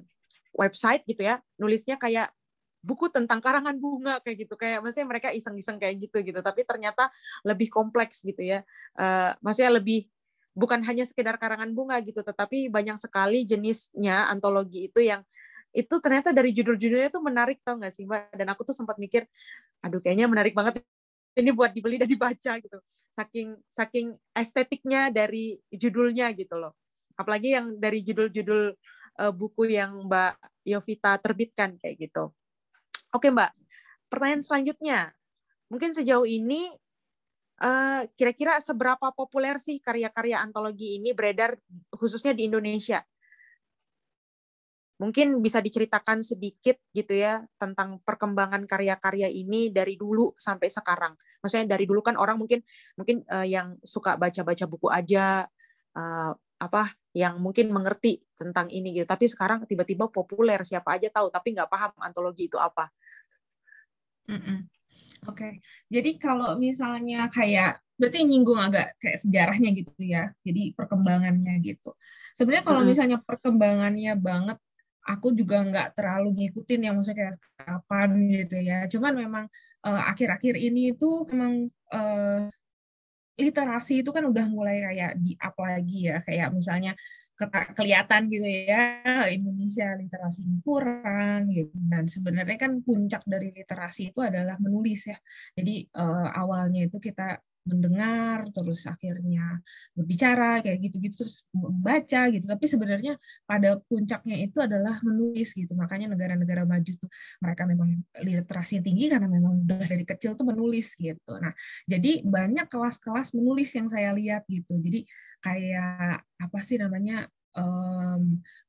website 0.54 1.02
gitu 1.11 1.26
ya, 1.26 1.42
nulisnya 1.59 1.99
kayak 1.99 2.31
buku 2.83 3.11
tentang 3.11 3.42
karangan 3.42 3.75
bunga 3.78 4.23
kayak 4.23 4.47
gitu. 4.47 4.54
Kayak 4.54 4.87
maksudnya 4.87 5.09
mereka 5.11 5.28
iseng-iseng 5.35 5.83
kayak 5.83 5.99
gitu 6.07 6.23
gitu. 6.23 6.38
Tapi 6.38 6.62
ternyata 6.62 7.11
lebih 7.42 7.75
kompleks 7.75 8.23
gitu 8.23 8.42
ya. 8.42 8.62
Uh, 8.95 9.35
maksudnya 9.42 9.83
lebih 9.83 10.07
bukan 10.52 10.85
hanya 10.85 11.09
sekedar 11.09 11.40
karangan 11.40 11.73
bunga 11.73 11.97
gitu 12.04 12.21
tetapi 12.21 12.69
banyak 12.69 13.00
sekali 13.00 13.49
jenisnya 13.49 14.28
antologi 14.28 14.92
itu 14.92 15.00
yang 15.00 15.25
itu 15.73 15.95
ternyata 16.05 16.31
dari 16.37 16.52
judul-judulnya 16.52 17.09
tuh 17.09 17.25
menarik 17.25 17.64
tau 17.64 17.81
gak 17.81 17.93
sih 17.97 18.05
mbak? 18.05 18.33
Dan 18.37 18.52
aku 18.52 18.62
tuh 18.69 18.76
sempat 18.76 19.00
mikir 19.00 19.25
aduh 19.81 19.99
kayaknya 19.99 20.29
menarik 20.29 20.52
banget 20.52 20.85
ini 21.33 21.50
buat 21.50 21.73
dibeli 21.73 21.97
dan 21.97 22.09
dibaca 22.09 22.52
gitu. 22.61 22.79
Saking 23.12 23.57
saking 23.69 24.07
estetiknya 24.37 25.09
dari 25.09 25.57
judulnya 25.73 26.33
gitu 26.37 26.61
loh. 26.61 26.76
Apalagi 27.17 27.57
yang 27.57 27.76
dari 27.81 28.05
judul-judul 28.05 28.76
uh, 29.21 29.33
buku 29.33 29.73
yang 29.73 30.05
mbak 30.09 30.37
Yovita 30.69 31.17
terbitkan 31.19 31.81
kayak 31.81 31.97
gitu. 32.09 32.33
Oke 33.12 33.33
mbak. 33.33 33.52
Pertanyaan 34.12 34.45
selanjutnya. 34.45 35.12
Mungkin 35.73 35.97
sejauh 35.97 36.29
ini 36.29 36.69
uh, 37.64 38.05
kira-kira 38.12 38.61
seberapa 38.61 39.09
populer 39.17 39.57
sih 39.57 39.81
karya-karya 39.81 40.45
antologi 40.45 41.00
ini 41.00 41.17
beredar 41.17 41.57
khususnya 41.97 42.37
di 42.37 42.45
Indonesia 42.45 43.00
Mungkin 45.02 45.42
bisa 45.42 45.59
diceritakan 45.59 46.23
sedikit 46.23 46.78
gitu 46.94 47.18
ya 47.18 47.42
tentang 47.59 47.99
perkembangan 48.06 48.62
karya-karya 48.71 49.26
ini 49.26 49.75
dari 49.75 49.99
dulu 49.99 50.30
sampai 50.38 50.71
sekarang. 50.71 51.18
Maksudnya 51.42 51.75
dari 51.75 51.90
dulu 51.90 52.06
kan 52.06 52.14
orang 52.14 52.38
mungkin 52.38 52.62
mungkin 52.94 53.26
uh, 53.26 53.42
yang 53.42 53.82
suka 53.82 54.14
baca-baca 54.14 54.62
buku 54.71 54.87
aja 54.87 55.42
uh, 55.99 56.32
apa 56.62 56.94
yang 57.18 57.42
mungkin 57.42 57.75
mengerti 57.75 58.23
tentang 58.38 58.71
ini 58.71 58.94
gitu. 58.94 59.06
Tapi 59.11 59.26
sekarang 59.26 59.66
tiba-tiba 59.66 60.06
populer 60.06 60.62
siapa 60.62 60.94
aja 60.94 61.11
tahu 61.11 61.35
tapi 61.35 61.59
nggak 61.59 61.66
paham 61.66 61.90
antologi 61.99 62.47
itu 62.47 62.62
apa. 62.62 62.87
Mm 64.30 64.38
-mm. 64.38 64.59
Oke, 65.23 65.38
okay. 65.38 65.52
jadi 65.87 66.18
kalau 66.18 66.59
misalnya 66.59 67.30
kayak 67.30 67.78
berarti 67.94 68.26
nyinggung 68.26 68.59
agak 68.59 68.99
kayak 68.99 69.23
sejarahnya 69.23 69.71
gitu 69.71 69.94
ya. 70.02 70.26
Jadi 70.42 70.75
perkembangannya 70.75 71.62
gitu. 71.62 71.94
Sebenarnya 72.35 72.64
kalau 72.66 72.82
misalnya 72.82 73.18
perkembangannya 73.23 74.18
banget 74.18 74.59
aku 75.02 75.35
juga 75.35 75.66
nggak 75.66 75.99
terlalu 75.99 76.28
ngikutin 76.38 76.87
ya 76.87 76.90
maksudnya 76.94 77.18
kayak 77.18 77.37
kapan 77.59 78.11
gitu 78.30 78.56
ya. 78.62 78.78
Cuman 78.87 79.12
memang 79.18 79.44
uh, 79.87 80.02
akhir-akhir 80.11 80.54
ini 80.59 80.94
itu 80.94 81.26
memang 81.30 81.66
uh, 81.90 82.47
literasi 83.35 84.04
itu 84.04 84.11
kan 84.14 84.25
udah 84.28 84.47
mulai 84.47 84.85
kayak 84.87 85.18
di 85.18 85.35
up 85.42 85.56
lagi 85.59 86.11
ya. 86.11 86.23
Kayak 86.23 86.54
misalnya 86.54 86.92
kelihatan 87.75 88.30
gitu 88.30 88.47
ya 88.47 89.02
Indonesia 89.26 89.99
literasi 89.99 90.40
kurang 90.62 91.50
gitu. 91.50 91.75
Dan 91.75 92.06
sebenarnya 92.06 92.56
kan 92.61 92.78
puncak 92.87 93.26
dari 93.26 93.50
literasi 93.50 94.14
itu 94.14 94.21
adalah 94.23 94.54
menulis 94.62 95.11
ya. 95.11 95.18
Jadi 95.59 95.90
uh, 95.99 96.30
awalnya 96.30 96.87
itu 96.87 97.02
kita 97.02 97.42
mendengar 97.62 98.50
terus 98.50 98.83
akhirnya 98.90 99.62
berbicara 99.95 100.59
kayak 100.64 100.78
gitu-gitu 100.83 101.26
terus 101.26 101.47
membaca 101.54 102.28
gitu. 102.35 102.45
Tapi 102.47 102.64
sebenarnya 102.66 103.14
pada 103.47 103.78
puncaknya 103.87 104.37
itu 104.42 104.59
adalah 104.59 104.99
menulis 105.07 105.54
gitu. 105.54 105.73
Makanya 105.78 106.11
negara-negara 106.11 106.66
maju 106.66 106.92
tuh 106.99 107.11
mereka 107.38 107.62
memang 107.66 108.02
literasi 108.19 108.83
tinggi 108.83 109.07
karena 109.12 109.31
memang 109.31 109.62
udah 109.62 109.87
dari 109.87 110.02
kecil 110.02 110.35
tuh 110.35 110.47
menulis 110.47 110.99
gitu. 110.99 111.33
Nah 111.38 111.54
jadi 111.87 112.26
banyak 112.26 112.66
kelas-kelas 112.66 113.35
menulis 113.38 113.71
yang 113.78 113.87
saya 113.87 114.11
lihat 114.16 114.42
gitu. 114.50 114.78
Jadi 114.83 115.07
kayak 115.42 116.26
apa 116.42 116.59
sih 116.62 116.78
namanya 116.83 117.31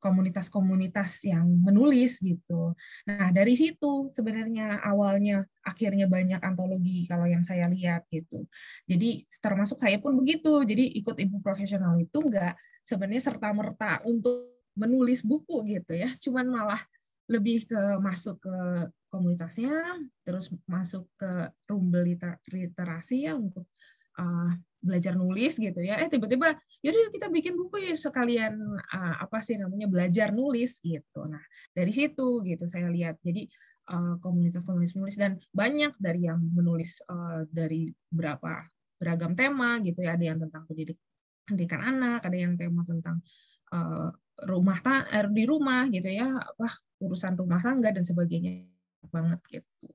komunitas-komunitas 0.03 1.23
yang 1.31 1.47
menulis 1.47 2.19
gitu. 2.19 2.75
Nah 3.07 3.31
dari 3.31 3.55
situ 3.55 4.11
sebenarnya 4.11 4.83
awalnya 4.83 5.47
akhirnya 5.63 6.11
banyak 6.11 6.43
antologi 6.43 7.07
kalau 7.07 7.23
yang 7.23 7.47
saya 7.47 7.71
lihat 7.71 8.03
gitu. 8.11 8.43
Jadi 8.83 9.23
termasuk 9.39 9.79
saya 9.79 9.95
pun 10.03 10.19
begitu. 10.19 10.67
Jadi 10.67 10.99
ikut 10.99 11.15
ibu 11.15 11.39
profesional 11.39 11.95
itu 11.95 12.19
enggak 12.19 12.59
sebenarnya 12.83 13.23
serta 13.23 13.49
merta 13.55 14.03
untuk 14.03 14.51
menulis 14.75 15.23
buku 15.23 15.63
gitu 15.69 15.95
ya. 15.95 16.11
Cuman 16.19 16.51
malah 16.51 16.81
lebih 17.31 17.63
ke 17.63 17.81
masuk 18.03 18.43
ke 18.43 18.55
komunitasnya, 19.07 20.01
terus 20.25 20.49
masuk 20.65 21.05
ke 21.15 21.53
rumbel 21.69 22.17
literasi 22.49 23.29
ya 23.29 23.37
untuk 23.37 23.69
uh, 24.20 24.51
belajar 24.84 25.15
nulis 25.15 25.55
gitu 25.55 25.79
ya. 25.79 25.96
Eh 26.03 26.12
tiba-tiba 26.12 26.51
yaudah 26.84 27.08
kita 27.08 27.32
bikin 27.32 27.55
buku 27.55 27.88
ya 27.88 27.96
sekalian 27.96 28.60
uh, 28.75 29.15
apa 29.24 29.39
sih 29.39 29.55
namanya 29.55 29.88
belajar 29.88 30.36
nulis 30.36 30.84
gitu. 30.84 31.24
Nah 31.24 31.39
dari 31.72 31.96
situ 31.96 32.43
gitu 32.43 32.67
saya 32.67 32.91
lihat. 32.91 33.17
Jadi 33.24 33.48
uh, 33.96 34.20
komunitas-komunitas 34.20 34.93
menulis 35.00 35.15
dan 35.15 35.39
banyak 35.55 35.96
dari 35.96 36.27
yang 36.27 36.43
menulis 36.51 37.00
uh, 37.08 37.48
dari 37.48 37.88
berapa 38.12 38.67
beragam 39.00 39.34
tema 39.39 39.79
gitu 39.79 40.03
ya. 40.03 40.20
Ada 40.20 40.36
yang 40.36 40.39
tentang 40.43 40.67
pendidik 40.67 41.00
pendidikan 41.48 41.79
anak 41.84 42.24
ada 42.24 42.38
yang 42.39 42.60
tema 42.60 42.84
tentang 42.84 43.24
uh, 43.72 44.12
rumah 44.48 44.79
ta 44.84 45.08
di 45.32 45.43
rumah 45.48 45.88
gitu 45.91 46.12
ya 46.12 46.27
apa 46.27 46.67
urusan 47.00 47.39
rumah 47.39 47.63
tangga 47.63 47.96
dan 47.96 48.03
sebagainya. 48.03 48.67
Banget 49.08 49.39
gitu. 49.48 49.88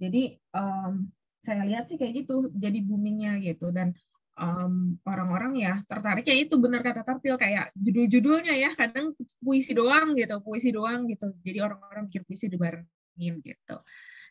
Jadi 0.00 0.36
um, 0.52 1.08
saya 1.44 1.62
lihat 1.68 1.86
sih 1.86 2.00
kayak 2.00 2.24
gitu 2.24 2.50
jadi 2.56 2.78
boomingnya 2.80 3.38
gitu. 3.44 3.70
Dan 3.70 3.92
um, 4.40 4.98
orang-orang 5.06 5.52
ya 5.60 5.72
tertarik 5.86 6.26
ya 6.26 6.34
itu 6.34 6.58
benar 6.58 6.82
kata 6.82 7.06
Tartil 7.06 7.38
kayak 7.38 7.70
judul-judulnya 7.78 8.54
ya 8.58 8.70
kadang 8.74 9.14
puisi 9.38 9.72
doang 9.76 10.16
gitu 10.18 10.40
puisi 10.42 10.74
doang 10.74 11.06
gitu. 11.06 11.30
Jadi 11.44 11.58
orang-orang 11.62 12.10
bikin 12.10 12.22
puisi 12.26 12.46
dibarengin 12.50 13.34
gitu. 13.44 13.76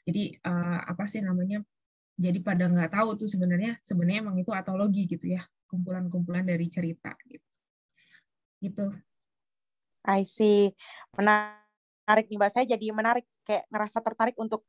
Jadi 0.04 0.24
uh, 0.44 0.80
apa 0.84 1.08
sih 1.08 1.24
namanya 1.24 1.64
jadi 2.14 2.38
pada 2.46 2.70
nggak 2.70 2.94
tahu 2.94 3.18
tuh 3.18 3.30
sebenarnya 3.32 3.80
sebenarnya 3.82 4.22
emang 4.22 4.38
itu 4.38 4.52
atologi 4.54 5.10
gitu 5.10 5.34
ya 5.34 5.42
kumpulan-kumpulan 5.66 6.46
dari 6.46 6.70
cerita 6.70 7.16
gitu. 7.26 7.50
Gitu. 8.62 8.88
I 10.04 10.28
see. 10.28 10.76
Menarik 11.16 12.28
nih 12.28 12.38
mbak. 12.38 12.52
Saya 12.52 12.66
jadi 12.68 12.92
menarik 12.92 13.26
kayak 13.48 13.66
ngerasa 13.72 13.98
tertarik 14.04 14.36
untuk 14.38 14.68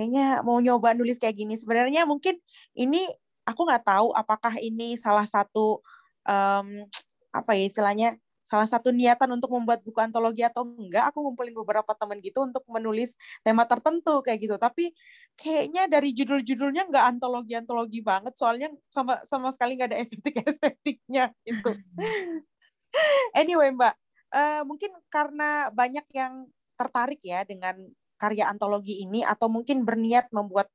kayaknya 0.00 0.40
mau 0.40 0.56
nyoba 0.64 0.96
nulis 0.96 1.20
kayak 1.20 1.36
gini. 1.36 1.60
Sebenarnya 1.60 2.08
mungkin 2.08 2.40
ini 2.72 3.04
aku 3.44 3.68
nggak 3.68 3.84
tahu 3.84 4.16
apakah 4.16 4.56
ini 4.56 4.96
salah 4.96 5.28
satu 5.28 5.84
um, 6.24 6.88
apa 7.36 7.52
ya 7.52 7.68
istilahnya 7.68 8.16
salah 8.48 8.64
satu 8.64 8.90
niatan 8.90 9.28
untuk 9.36 9.52
membuat 9.52 9.84
buku 9.84 10.00
antologi 10.00 10.40
atau 10.40 10.64
enggak. 10.64 11.12
Aku 11.12 11.20
ngumpulin 11.20 11.52
beberapa 11.52 11.92
teman 11.92 12.16
gitu 12.24 12.40
untuk 12.40 12.64
menulis 12.64 13.12
tema 13.44 13.68
tertentu 13.68 14.24
kayak 14.24 14.40
gitu. 14.40 14.56
Tapi 14.56 14.96
kayaknya 15.36 15.84
dari 15.84 16.16
judul-judulnya 16.16 16.88
nggak 16.88 17.04
antologi-antologi 17.14 18.00
banget. 18.00 18.32
Soalnya 18.40 18.72
sama 18.88 19.20
sama 19.28 19.52
sekali 19.52 19.76
nggak 19.76 19.92
ada 19.92 20.00
estetik-estetiknya 20.00 21.28
itu. 21.52 21.70
anyway, 23.38 23.68
Mbak, 23.68 23.94
uh, 24.32 24.62
mungkin 24.64 24.96
karena 25.12 25.68
banyak 25.70 26.08
yang 26.16 26.48
tertarik 26.80 27.20
ya 27.20 27.44
dengan 27.44 27.76
karya 28.20 28.52
antologi 28.52 29.00
ini 29.00 29.24
atau 29.24 29.48
mungkin 29.48 29.88
berniat 29.88 30.28
membuat 30.28 30.68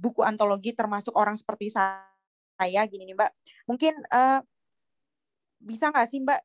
buku 0.00 0.24
antologi 0.24 0.72
termasuk 0.72 1.12
orang 1.12 1.36
seperti 1.36 1.68
saya 1.68 2.82
gini 2.88 3.12
nih 3.12 3.16
Mbak. 3.16 3.30
Mungkin 3.68 3.94
uh, 4.08 4.40
bisa 5.60 5.92
nggak 5.92 6.08
sih 6.08 6.24
Mbak 6.24 6.40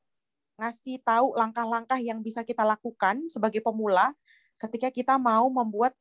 ngasih 0.60 0.98
tahu 1.02 1.34
langkah-langkah 1.40 1.98
yang 1.98 2.20
bisa 2.20 2.44
kita 2.44 2.62
lakukan 2.68 3.26
sebagai 3.32 3.64
pemula 3.64 4.14
ketika 4.60 4.94
kita 4.94 5.16
mau 5.18 5.48
membuat 5.50 5.96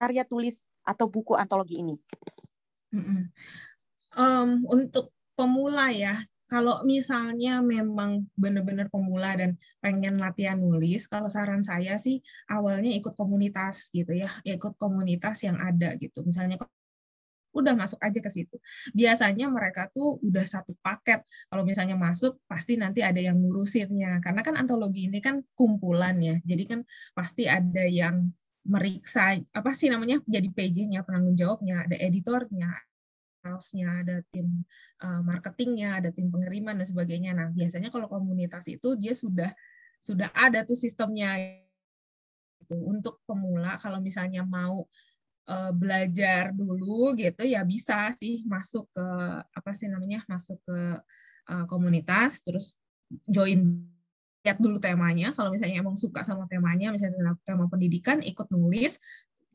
karya 0.00 0.24
tulis 0.26 0.66
atau 0.82 1.06
buku 1.06 1.38
antologi 1.38 1.78
ini? 1.84 1.94
Um, 4.16 4.64
untuk 4.66 5.12
pemula 5.36 5.92
ya, 5.92 6.18
kalau 6.46 6.86
misalnya 6.86 7.58
memang 7.58 8.30
benar-benar 8.38 8.86
pemula 8.86 9.34
dan 9.34 9.58
pengen 9.82 10.14
latihan 10.22 10.58
nulis, 10.58 11.10
kalau 11.10 11.26
saran 11.26 11.62
saya 11.66 11.98
sih 11.98 12.22
awalnya 12.46 12.94
ikut 12.94 13.18
komunitas 13.18 13.90
gitu 13.90 14.14
ya, 14.14 14.30
ikut 14.46 14.78
komunitas 14.78 15.42
yang 15.42 15.58
ada 15.58 15.98
gitu. 15.98 16.22
Misalnya 16.22 16.62
udah 17.56 17.74
masuk 17.74 17.98
aja 18.04 18.20
ke 18.20 18.30
situ. 18.30 18.56
Biasanya 18.92 19.48
mereka 19.48 19.88
tuh 19.90 20.20
udah 20.20 20.44
satu 20.44 20.76
paket. 20.84 21.24
Kalau 21.48 21.64
misalnya 21.64 21.96
masuk, 21.96 22.38
pasti 22.44 22.76
nanti 22.76 23.00
ada 23.00 23.18
yang 23.18 23.40
ngurusinnya. 23.40 24.20
Karena 24.20 24.44
kan 24.44 24.54
antologi 24.60 25.08
ini 25.08 25.18
kan 25.24 25.40
kumpulan 25.56 26.20
ya. 26.20 26.36
Jadi 26.44 26.64
kan 26.68 26.80
pasti 27.16 27.48
ada 27.48 27.82
yang 27.88 28.28
meriksa 28.66 29.38
apa 29.54 29.70
sih 29.78 29.86
namanya 29.88 30.18
jadi 30.26 30.50
PJ-nya 30.50 31.06
penanggung 31.06 31.38
jawabnya, 31.38 31.86
ada 31.86 31.96
editornya, 32.02 32.74
sales-nya, 33.46 34.02
ada 34.02 34.16
tim 34.34 34.66
uh, 35.06 35.22
marketingnya, 35.22 36.02
ada 36.02 36.10
tim 36.10 36.26
pengiriman 36.26 36.74
dan 36.74 36.86
sebagainya. 36.90 37.30
Nah, 37.30 37.54
biasanya 37.54 37.94
kalau 37.94 38.10
komunitas 38.10 38.66
itu 38.66 38.98
dia 38.98 39.14
sudah 39.14 39.54
sudah 40.02 40.34
ada 40.34 40.66
tuh 40.66 40.74
sistemnya 40.74 41.62
Gitu. 42.66 42.82
Untuk 42.82 43.22
pemula 43.22 43.78
kalau 43.78 44.02
misalnya 44.02 44.42
mau 44.42 44.82
uh, 45.46 45.70
belajar 45.70 46.50
dulu 46.50 47.14
gitu 47.14 47.46
ya 47.46 47.62
bisa 47.62 48.10
sih 48.18 48.42
masuk 48.42 48.90
ke 48.90 49.06
apa 49.54 49.70
sih 49.70 49.86
namanya 49.86 50.26
masuk 50.26 50.58
ke 50.66 50.78
uh, 51.46 51.64
komunitas 51.70 52.42
terus 52.42 52.74
join 53.30 53.86
lihat 54.42 54.58
dulu 54.58 54.82
temanya 54.82 55.30
kalau 55.30 55.54
misalnya 55.54 55.78
emang 55.78 55.94
suka 55.94 56.26
sama 56.26 56.50
temanya 56.50 56.90
misalnya 56.90 57.38
tema 57.46 57.70
pendidikan 57.70 58.18
ikut 58.22 58.50
nulis 58.50 58.98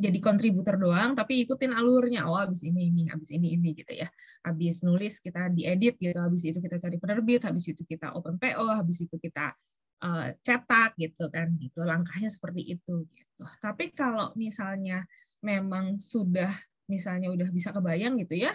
jadi 0.02 0.18
kontributor 0.18 0.76
doang 0.82 1.14
tapi 1.14 1.46
ikutin 1.46 1.72
alurnya. 1.78 2.26
Oh 2.26 2.36
habis 2.36 2.66
ini 2.66 2.90
ini 2.90 3.08
habis 3.14 3.30
ini 3.30 3.54
ini 3.56 3.78
gitu 3.78 3.94
ya. 3.94 4.10
Habis 4.42 4.82
nulis 4.82 5.22
kita 5.22 5.54
diedit 5.54 6.02
gitu. 6.02 6.18
Habis 6.18 6.42
itu 6.50 6.58
kita 6.58 6.82
cari 6.82 6.98
penerbit 6.98 7.46
habis 7.46 7.66
itu 7.70 7.86
kita 7.86 8.18
open 8.18 8.42
PO 8.42 8.66
habis 8.74 9.06
itu 9.06 9.16
kita 9.22 9.54
uh, 10.02 10.28
cetak 10.42 10.98
gitu 10.98 11.30
kan. 11.30 11.54
Gitu 11.62 11.80
langkahnya 11.86 12.34
seperti 12.34 12.74
itu 12.74 13.06
gitu. 13.14 13.44
Tapi 13.62 13.94
kalau 13.94 14.34
misalnya 14.34 15.06
memang 15.46 16.02
sudah 16.02 16.50
misalnya 16.90 17.32
udah 17.32 17.48
bisa 17.54 17.72
kebayang 17.72 18.20
gitu 18.20 18.36
ya 18.36 18.52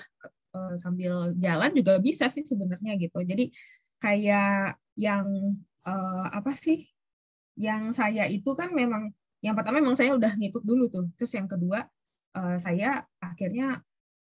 uh, 0.57 0.75
sambil 0.81 1.33
jalan 1.37 1.71
juga 1.77 2.01
bisa 2.01 2.33
sih 2.33 2.45
sebenarnya 2.45 2.97
gitu. 2.97 3.21
Jadi 3.21 3.53
kayak 4.01 4.81
yang 4.97 5.27
uh, 5.85 6.27
apa 6.33 6.53
sih? 6.57 6.85
Yang 7.57 7.97
saya 7.97 8.29
itu 8.29 8.53
kan 8.53 8.73
memang 8.73 9.13
yang 9.47 9.55
pertama 9.55 9.79
memang 9.79 9.95
saya 9.95 10.19
udah 10.19 10.35
ngikut 10.35 10.63
dulu 10.67 10.91
tuh. 10.91 11.07
Terus 11.15 11.33
yang 11.39 11.47
kedua 11.47 11.87
uh, 12.35 12.59
saya 12.59 13.07
akhirnya 13.23 13.79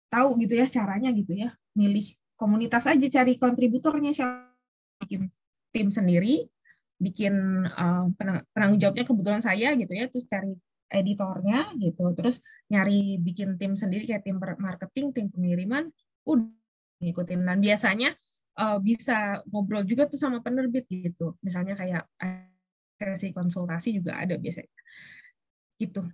tahu 0.07 0.39
gitu 0.39 0.55
ya 0.55 0.65
caranya 0.71 1.11
gitu 1.11 1.35
ya. 1.35 1.51
Milih 1.75 2.15
komunitas 2.39 2.87
aja 2.87 3.07
cari 3.11 3.35
kontributornya 3.35 4.15
siapa 4.15 4.55
bikin 5.03 5.27
tim 5.75 5.87
sendiri 5.91 6.47
bikin 7.01 7.65
uh, 7.65 8.07
penanggung 8.55 8.79
jawabnya 8.79 9.03
kebetulan 9.03 9.43
saya 9.43 9.75
gitu 9.75 9.91
ya. 9.91 10.07
Terus 10.07 10.25
cari 10.31 10.55
editornya 10.91 11.67
gitu. 11.75 12.15
Terus 12.15 12.39
nyari 12.71 13.19
bikin 13.19 13.59
tim 13.59 13.75
sendiri 13.75 14.07
kayak 14.07 14.23
tim 14.23 14.39
marketing 14.39 15.11
tim 15.11 15.27
pengiriman 15.27 15.91
udah 16.23 16.47
ngikutin. 17.03 17.43
Dan 17.43 17.59
biasanya 17.59 18.15
uh, 18.59 18.79
bisa 18.79 19.43
ngobrol 19.51 19.83
juga 19.83 20.07
tuh 20.07 20.19
sama 20.19 20.39
penerbit 20.39 20.87
gitu. 20.87 21.35
Misalnya 21.43 21.75
kayak 21.75 22.07
sesi 23.01 23.33
konsultasi 23.33 23.97
juga 23.97 24.21
ada 24.21 24.37
biasanya 24.37 24.71
gitu 25.81 26.05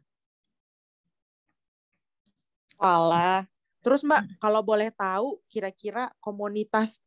Walah. 2.77 3.50
Terus 3.82 4.06
Mbak, 4.06 4.22
hmm. 4.22 4.34
kalau 4.38 4.62
boleh 4.62 4.94
tahu 4.94 5.41
kira-kira 5.50 6.13
komunitas 6.22 7.01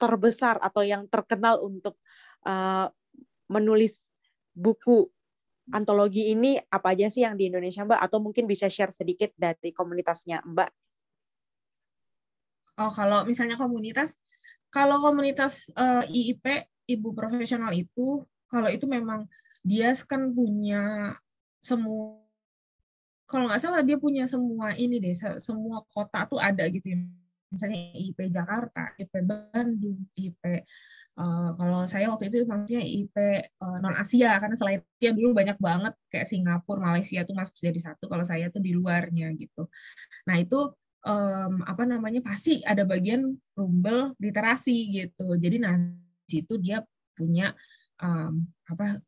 terbesar 0.00 0.56
atau 0.64 0.80
yang 0.80 1.04
terkenal 1.12 1.60
untuk 1.60 2.00
uh, 2.48 2.88
menulis 3.52 4.08
buku 4.56 5.12
antologi 5.70 6.32
ini 6.32 6.56
apa 6.72 6.96
aja 6.96 7.12
sih 7.12 7.22
yang 7.22 7.36
di 7.36 7.52
Indonesia 7.52 7.84
Mbak 7.84 8.00
atau 8.00 8.18
mungkin 8.18 8.48
bisa 8.48 8.66
share 8.72 8.90
sedikit 8.96 9.30
dari 9.36 9.76
komunitasnya 9.76 10.40
Mbak? 10.48 10.70
Oh, 12.80 12.88
kalau 12.88 13.28
misalnya 13.28 13.60
komunitas 13.60 14.16
kalau 14.72 15.02
komunitas 15.02 15.68
uh, 15.76 16.06
eh, 16.06 16.32
IIP 16.32 16.46
ibu 16.96 17.12
profesional 17.12 17.74
itu 17.76 18.22
kalau 18.50 18.68
itu 18.68 18.84
memang 18.84 19.24
dia 19.62 19.94
kan 20.04 20.34
punya 20.34 21.14
semua 21.62 22.18
kalau 23.30 23.46
nggak 23.46 23.62
salah 23.62 23.86
dia 23.86 23.94
punya 23.94 24.26
semua 24.26 24.74
ini 24.74 24.98
deh 24.98 25.14
semua 25.38 25.86
kota 25.94 26.26
tuh 26.26 26.42
ada 26.42 26.66
gitu 26.66 26.90
ya 26.90 26.98
misalnya 27.50 27.78
IIP 27.98 28.30
Jakarta, 28.30 28.94
IIP 28.98 29.14
Bandung, 29.26 30.06
IIP 30.14 30.66
Uh, 31.20 31.52
kalau 31.58 31.84
saya 31.84 32.08
waktu 32.08 32.32
itu 32.32 32.48
maksudnya 32.48 32.80
IP 32.80 33.12
uh, 33.12 33.28
eh, 33.36 33.78
non 33.84 33.92
Asia 33.92 34.40
karena 34.40 34.56
selain 34.56 34.80
Asia 34.80 35.10
dulu 35.12 35.36
banyak 35.36 35.58
banget 35.60 35.92
kayak 36.08 36.24
Singapura, 36.30 36.80
Malaysia 36.80 37.20
tuh 37.28 37.36
masuk 37.36 37.60
jadi 37.60 37.76
satu. 37.76 38.08
Kalau 38.08 38.24
saya 38.24 38.48
tuh 38.48 38.62
di 38.64 38.72
luarnya 38.72 39.28
gitu. 39.36 39.68
Nah 40.24 40.40
itu 40.40 40.72
um, 41.04 41.60
apa 41.66 41.84
namanya 41.84 42.24
pasti 42.24 42.64
ada 42.64 42.88
bagian 42.88 43.36
rumbel 43.52 44.16
literasi 44.16 44.96
gitu. 44.96 45.36
Jadi 45.36 45.60
nanti 45.60 46.40
itu 46.40 46.56
dia 46.56 46.80
punya 47.12 47.52
um, 48.02 48.44
apa 48.68 49.00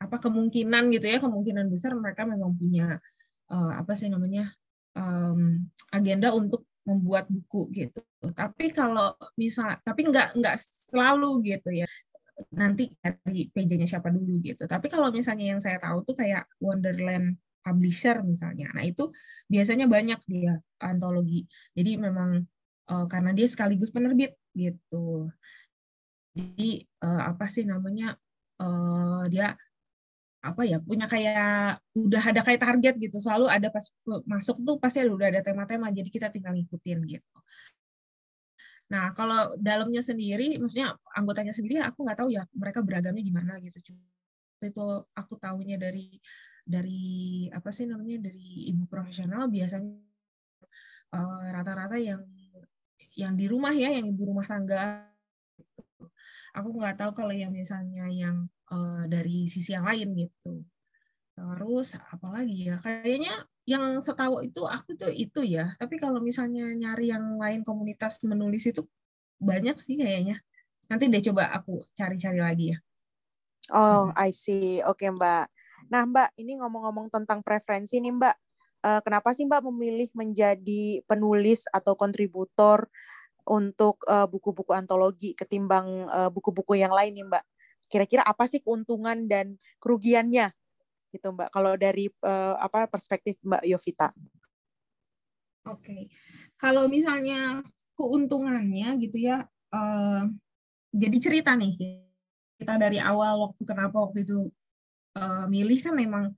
apa 0.00 0.16
kemungkinan 0.16 0.88
gitu 0.96 1.06
ya 1.06 1.18
kemungkinan 1.20 1.68
besar 1.68 1.92
mereka 1.92 2.24
memang 2.24 2.56
punya 2.56 2.96
uh, 3.52 3.72
apa 3.76 3.92
sih 3.92 4.08
namanya 4.08 4.48
um, 4.96 5.68
agenda 5.92 6.32
untuk 6.32 6.64
membuat 6.86 7.28
buku 7.28 7.68
gitu. 7.70 8.00
Tapi 8.32 8.72
kalau 8.72 9.14
misal, 9.36 9.76
tapi 9.84 10.08
nggak 10.08 10.36
nggak 10.38 10.56
selalu 10.58 11.44
gitu 11.44 11.70
ya. 11.84 11.86
Nanti 12.56 12.88
dari 12.98 13.52
PJ-nya 13.52 13.84
siapa 13.84 14.08
dulu 14.08 14.40
gitu. 14.40 14.64
Tapi 14.64 14.88
kalau 14.88 15.12
misalnya 15.12 15.56
yang 15.56 15.60
saya 15.60 15.76
tahu 15.76 16.02
tuh 16.08 16.16
kayak 16.16 16.48
Wonderland 16.58 17.36
Publisher 17.60 18.24
misalnya. 18.24 18.72
Nah 18.72 18.84
itu 18.88 19.12
biasanya 19.44 19.84
banyak 19.84 20.20
dia 20.24 20.56
antologi. 20.80 21.44
Jadi 21.76 22.00
memang 22.00 22.40
uh, 22.88 23.06
karena 23.06 23.36
dia 23.36 23.44
sekaligus 23.44 23.92
penerbit 23.92 24.32
gitu. 24.56 25.28
Jadi 26.36 26.86
uh, 27.02 27.22
apa 27.30 27.44
sih 27.50 27.64
namanya? 27.66 28.14
Uh, 28.60 29.24
dia 29.32 29.56
apa 30.40 30.64
ya 30.64 30.80
punya 30.80 31.04
kayak 31.04 31.84
udah 31.92 32.22
ada 32.32 32.40
kayak 32.40 32.60
target 32.64 32.94
gitu 32.96 33.20
selalu 33.20 33.52
ada 33.52 33.68
pas 33.68 33.84
masuk 34.24 34.56
tuh 34.64 34.80
pasti 34.80 35.04
ada 35.04 35.12
udah 35.12 35.28
ada 35.28 35.40
tema-tema 35.44 35.92
jadi 35.92 36.08
kita 36.08 36.32
tinggal 36.32 36.56
ngikutin 36.56 36.98
gitu 37.04 37.38
nah 38.88 39.12
kalau 39.12 39.52
dalamnya 39.60 40.00
sendiri 40.00 40.56
maksudnya 40.56 40.96
anggotanya 41.12 41.52
sendiri 41.52 41.84
aku 41.84 42.08
nggak 42.08 42.18
tahu 42.24 42.32
ya 42.32 42.42
mereka 42.56 42.80
beragamnya 42.80 43.20
gimana 43.20 43.60
gitu 43.60 43.78
itu 44.64 44.86
aku 45.12 45.34
tahunya 45.36 45.76
dari 45.76 46.16
dari 46.64 47.00
apa 47.52 47.68
sih 47.72 47.84
namanya 47.84 48.32
dari 48.32 48.72
ibu 48.72 48.88
profesional 48.88 49.48
biasanya 49.48 50.00
eh, 51.16 51.44
rata-rata 51.52 51.96
uh, 51.96 52.00
yang 52.00 52.22
yang 53.16 53.32
di 53.36 53.44
rumah 53.44 53.76
ya 53.76 53.92
yang 53.92 54.08
ibu 54.08 54.22
rumah 54.24 54.46
tangga 54.48 55.09
aku 56.54 56.68
nggak 56.76 56.96
tahu 56.98 57.12
kalau 57.14 57.34
yang 57.34 57.54
misalnya 57.54 58.06
yang 58.10 58.46
uh, 58.70 59.04
dari 59.06 59.46
sisi 59.46 59.74
yang 59.74 59.86
lain 59.86 60.14
gitu. 60.16 60.64
Terus 61.34 61.96
apalagi 61.96 62.68
ya? 62.68 62.76
Kayaknya 62.82 63.34
yang 63.64 64.02
setahu 64.02 64.44
itu 64.44 64.66
aku 64.66 64.98
tuh 64.98 65.12
itu 65.12 65.40
ya. 65.46 65.72
Tapi 65.78 65.96
kalau 65.96 66.20
misalnya 66.20 66.68
nyari 66.74 67.14
yang 67.14 67.38
lain 67.38 67.62
komunitas 67.64 68.20
menulis 68.26 68.66
itu 68.68 68.84
banyak 69.40 69.78
sih 69.80 69.96
kayaknya. 69.96 70.42
Nanti 70.90 71.06
deh 71.06 71.22
coba 71.30 71.54
aku 71.54 71.80
cari-cari 71.96 72.40
lagi 72.42 72.66
ya. 72.76 72.78
Oh 73.70 74.10
I 74.18 74.34
see. 74.34 74.82
Oke 74.84 75.06
okay, 75.06 75.10
mbak. 75.14 75.46
Nah 75.88 76.02
mbak 76.04 76.34
ini 76.36 76.58
ngomong-ngomong 76.60 77.08
tentang 77.08 77.40
preferensi 77.40 78.02
nih 78.02 78.12
mbak. 78.12 78.36
Uh, 78.80 79.00
kenapa 79.04 79.36
sih 79.36 79.44
mbak 79.44 79.60
memilih 79.64 80.08
menjadi 80.16 81.04
penulis 81.04 81.68
atau 81.68 81.92
kontributor 81.96 82.88
untuk 83.50 83.98
uh, 84.06 84.30
buku-buku 84.30 84.70
antologi 84.70 85.34
ketimbang 85.34 86.06
buku-buku 86.30 86.78
uh, 86.78 86.80
yang 86.86 86.94
lain 86.94 87.10
nih 87.10 87.26
mbak 87.26 87.44
kira-kira 87.90 88.22
apa 88.22 88.46
sih 88.46 88.62
keuntungan 88.62 89.26
dan 89.26 89.58
kerugiannya 89.82 90.54
gitu 91.10 91.34
Mbak 91.34 91.50
kalau 91.50 91.74
dari 91.74 92.06
uh, 92.22 92.54
apa 92.54 92.86
perspektif 92.86 93.34
Mbak 93.42 93.66
Yovita. 93.66 94.08
Oke. 95.66 95.82
Okay. 95.82 96.02
Kalau 96.54 96.86
misalnya 96.86 97.66
keuntungannya 97.98 98.96
gitu 99.02 99.18
ya 99.18 99.44
uh, 99.74 100.22
jadi 100.94 101.16
cerita 101.20 101.52
nih 101.52 102.00
kita 102.62 102.78
dari 102.80 102.96
awal 102.96 103.50
waktu 103.50 103.62
kenapa 103.66 103.96
waktu 104.08 104.24
itu 104.24 104.48
uh, 105.18 105.44
milih 105.50 105.84
kan 105.84 105.98
memang 105.98 106.32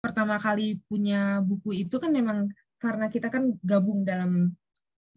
pertama 0.00 0.40
kali 0.40 0.80
punya 0.88 1.44
buku 1.44 1.84
itu 1.84 2.00
kan 2.00 2.14
memang 2.14 2.48
karena 2.80 3.12
kita 3.12 3.28
kan 3.28 3.54
gabung 3.60 4.02
dalam 4.08 4.56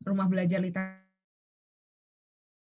rumah 0.04 0.28
belajar 0.28 0.60
literasi 0.60 1.05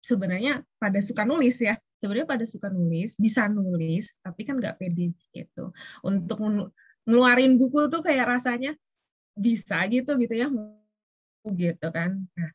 sebenarnya 0.05 0.61
pada 0.77 1.01
suka 1.01 1.25
nulis 1.25 1.57
ya 1.65 1.81
sebenarnya 2.05 2.29
pada 2.29 2.45
suka 2.45 2.69
nulis, 2.69 3.17
bisa 3.17 3.49
nulis, 3.49 4.13
tapi 4.21 4.45
kan 4.45 4.61
nggak 4.61 4.77
pede 4.77 5.17
gitu. 5.33 5.73
Untuk 6.05 6.37
ngeluarin 7.09 7.57
buku 7.57 7.89
tuh 7.89 8.05
kayak 8.05 8.29
rasanya 8.29 8.77
bisa 9.33 9.81
gitu 9.89 10.21
gitu 10.21 10.35
ya, 10.37 10.53
gitu 11.49 11.89
kan. 11.89 12.29
Nah, 12.37 12.51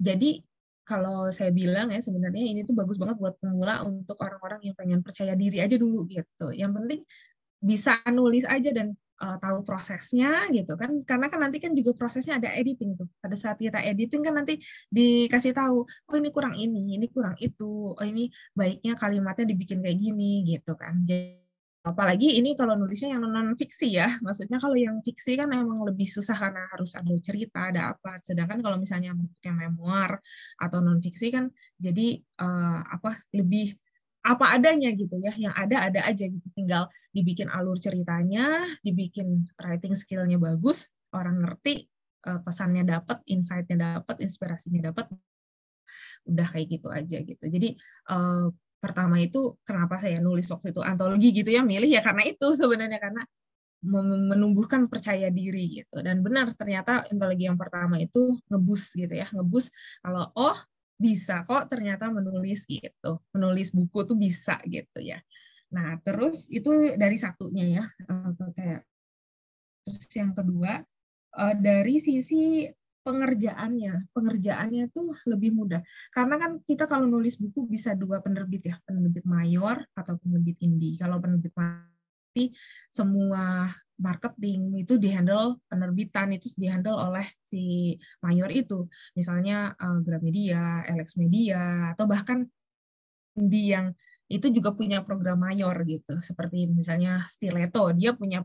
jadi 0.00 0.40
kalau 0.88 1.28
saya 1.28 1.52
bilang 1.52 1.92
ya 1.92 2.00
sebenarnya 2.00 2.40
ini 2.40 2.64
tuh 2.64 2.72
bagus 2.72 2.96
banget 2.96 3.20
buat 3.20 3.36
pemula 3.36 3.84
untuk 3.84 4.16
orang-orang 4.16 4.72
yang 4.72 4.74
pengen 4.78 5.00
percaya 5.04 5.36
diri 5.36 5.60
aja 5.60 5.76
dulu 5.76 6.08
gitu. 6.08 6.56
Yang 6.56 6.72
penting 6.80 7.00
bisa 7.60 7.98
nulis 8.12 8.44
aja 8.44 8.70
dan 8.72 8.96
uh, 9.22 9.36
tahu 9.40 9.64
prosesnya 9.64 10.48
gitu 10.52 10.76
kan. 10.76 10.90
Karena 11.08 11.26
kan 11.32 11.40
nanti 11.40 11.58
kan 11.62 11.72
juga 11.72 11.96
prosesnya 11.96 12.36
ada 12.40 12.52
editing 12.52 12.96
tuh. 12.96 13.08
Pada 13.20 13.36
saat 13.36 13.58
kita 13.60 13.80
editing 13.80 14.22
kan 14.24 14.34
nanti 14.36 14.60
dikasih 14.92 15.52
tahu 15.56 15.84
oh 15.84 16.16
ini 16.16 16.28
kurang 16.32 16.54
ini 16.56 16.96
ini 16.96 17.06
kurang 17.08 17.36
itu 17.40 17.96
oh 17.96 18.06
ini 18.06 18.28
baiknya 18.52 18.94
kalimatnya 18.98 19.44
dibikin 19.48 19.80
kayak 19.84 19.98
gini 19.98 20.44
gitu 20.44 20.72
kan. 20.76 21.04
Jadi 21.04 21.46
apalagi 21.86 22.42
ini 22.42 22.58
kalau 22.58 22.74
nulisnya 22.74 23.14
yang 23.14 23.22
non 23.24 23.54
fiksi 23.54 23.94
ya. 23.94 24.08
Maksudnya 24.18 24.58
kalau 24.58 24.74
yang 24.74 24.98
fiksi 25.06 25.38
kan 25.38 25.48
emang 25.54 25.86
lebih 25.86 26.08
susah 26.10 26.34
karena 26.34 26.66
harus 26.74 26.92
ada 26.98 27.14
cerita 27.22 27.70
ada 27.70 27.94
apa. 27.94 28.18
Sedangkan 28.20 28.58
kalau 28.60 28.76
misalnya 28.76 29.14
yang 29.14 29.56
memoir 29.56 30.18
atau 30.58 30.78
non 30.82 30.98
fiksi 30.98 31.30
kan 31.30 31.46
jadi 31.78 32.18
uh, 32.42 32.82
apa 32.90 33.22
lebih 33.32 33.78
apa 34.26 34.58
adanya 34.58 34.90
gitu 34.90 35.14
ya 35.22 35.30
yang 35.38 35.54
ada 35.54 35.86
ada 35.86 36.00
aja 36.02 36.26
gitu. 36.26 36.46
Tinggal 36.58 36.90
dibikin 37.14 37.46
alur 37.46 37.78
ceritanya 37.78 38.66
dibikin 38.82 39.46
writing 39.62 39.94
skillnya 39.94 40.36
bagus 40.42 40.90
orang 41.14 41.46
ngerti 41.46 41.86
uh, 42.26 42.42
pesannya 42.42 42.82
dapat 42.82 43.22
insightnya 43.30 44.02
dapat 44.02 44.18
inspirasinya 44.18 44.90
dapat 44.90 45.06
udah 46.26 46.46
kayak 46.50 46.66
gitu 46.66 46.88
aja 46.90 47.18
gitu. 47.22 47.44
Jadi 47.46 47.78
uh, 48.10 48.50
pertama 48.82 49.22
itu 49.22 49.54
kenapa 49.62 50.02
saya 50.02 50.18
nulis 50.18 50.50
waktu 50.50 50.74
itu 50.74 50.82
antologi 50.82 51.30
gitu 51.30 51.50
ya 51.54 51.62
milih 51.62 51.88
ya 51.88 52.02
karena 52.02 52.26
itu 52.26 52.52
sebenarnya 52.58 52.98
karena 52.98 53.22
menumbuhkan 53.86 54.90
percaya 54.90 55.30
diri 55.30 55.82
gitu. 55.82 56.02
Dan 56.02 56.26
benar 56.26 56.50
ternyata 56.58 57.06
antologi 57.06 57.46
yang 57.46 57.54
pertama 57.54 58.02
itu 58.02 58.34
ngebus 58.50 58.98
gitu 58.98 59.14
ya 59.14 59.30
ngebus 59.30 59.70
kalau 60.02 60.34
oh 60.34 60.58
bisa 60.96 61.44
kok 61.44 61.68
ternyata 61.68 62.08
menulis 62.08 62.64
gitu. 62.64 63.20
Menulis 63.36 63.68
buku 63.72 64.08
tuh 64.08 64.16
bisa 64.16 64.56
gitu 64.64 64.98
ya. 65.00 65.20
Nah, 65.72 66.00
terus 66.00 66.48
itu 66.48 66.96
dari 66.96 67.16
satunya 67.20 67.80
ya. 67.80 67.84
Kayak 68.56 68.82
terus 69.86 70.08
yang 70.16 70.32
kedua 70.32 70.82
eh, 71.36 71.54
dari 71.60 71.96
sisi 72.00 72.66
pengerjaannya. 73.06 74.10
Pengerjaannya 74.10 74.84
tuh 74.90 75.14
lebih 75.30 75.54
mudah. 75.54 75.80
Karena 76.10 76.34
kan 76.40 76.58
kita 76.64 76.90
kalau 76.90 77.06
nulis 77.06 77.38
buku 77.38 77.68
bisa 77.70 77.94
dua 77.94 78.18
penerbit 78.18 78.72
ya, 78.72 78.76
penerbit 78.82 79.22
mayor 79.22 79.84
atau 79.94 80.18
penerbit 80.18 80.58
indie. 80.64 80.98
Kalau 80.98 81.22
penerbit 81.22 81.54
mayor 81.54 81.94
semua 82.92 83.72
marketing 83.96 84.76
itu 84.84 85.00
dihandle 85.00 85.56
penerbitan 85.68 86.36
itu 86.36 86.52
dihandle 86.56 86.96
oleh 86.96 87.26
si 87.40 87.96
mayor 88.20 88.52
itu. 88.52 88.84
Misalnya 89.16 89.72
uh, 89.76 89.98
Gramedia, 90.04 90.84
Alex 90.84 91.16
Media 91.16 91.92
atau 91.96 92.04
bahkan 92.04 92.44
di 93.36 93.72
yang 93.72 93.92
itu 94.26 94.48
juga 94.52 94.74
punya 94.76 95.00
program 95.00 95.40
mayor 95.40 95.76
gitu. 95.88 96.20
Seperti 96.20 96.68
misalnya 96.68 97.24
Stiletto 97.32 97.88
dia 97.96 98.12
punya 98.12 98.44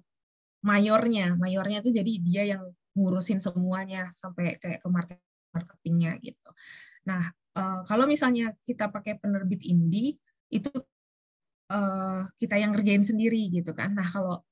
mayornya. 0.64 1.36
Mayornya 1.36 1.84
itu 1.84 1.92
jadi 1.92 2.12
dia 2.24 2.44
yang 2.58 2.64
ngurusin 2.96 3.40
semuanya 3.40 4.12
sampai 4.12 4.60
kayak 4.60 4.84
ke 4.84 4.90
market 4.92 5.20
marketingnya 5.52 6.16
gitu. 6.24 6.50
Nah 7.08 7.28
uh, 7.60 7.84
kalau 7.84 8.08
misalnya 8.08 8.56
kita 8.64 8.88
pakai 8.88 9.20
penerbit 9.20 9.64
indie 9.68 10.16
itu 10.52 10.72
uh, 11.72 12.24
kita 12.40 12.56
yang 12.60 12.72
ngerjain 12.72 13.04
sendiri 13.04 13.52
gitu 13.52 13.72
kan. 13.76 13.96
Nah 13.96 14.08
kalau 14.08 14.44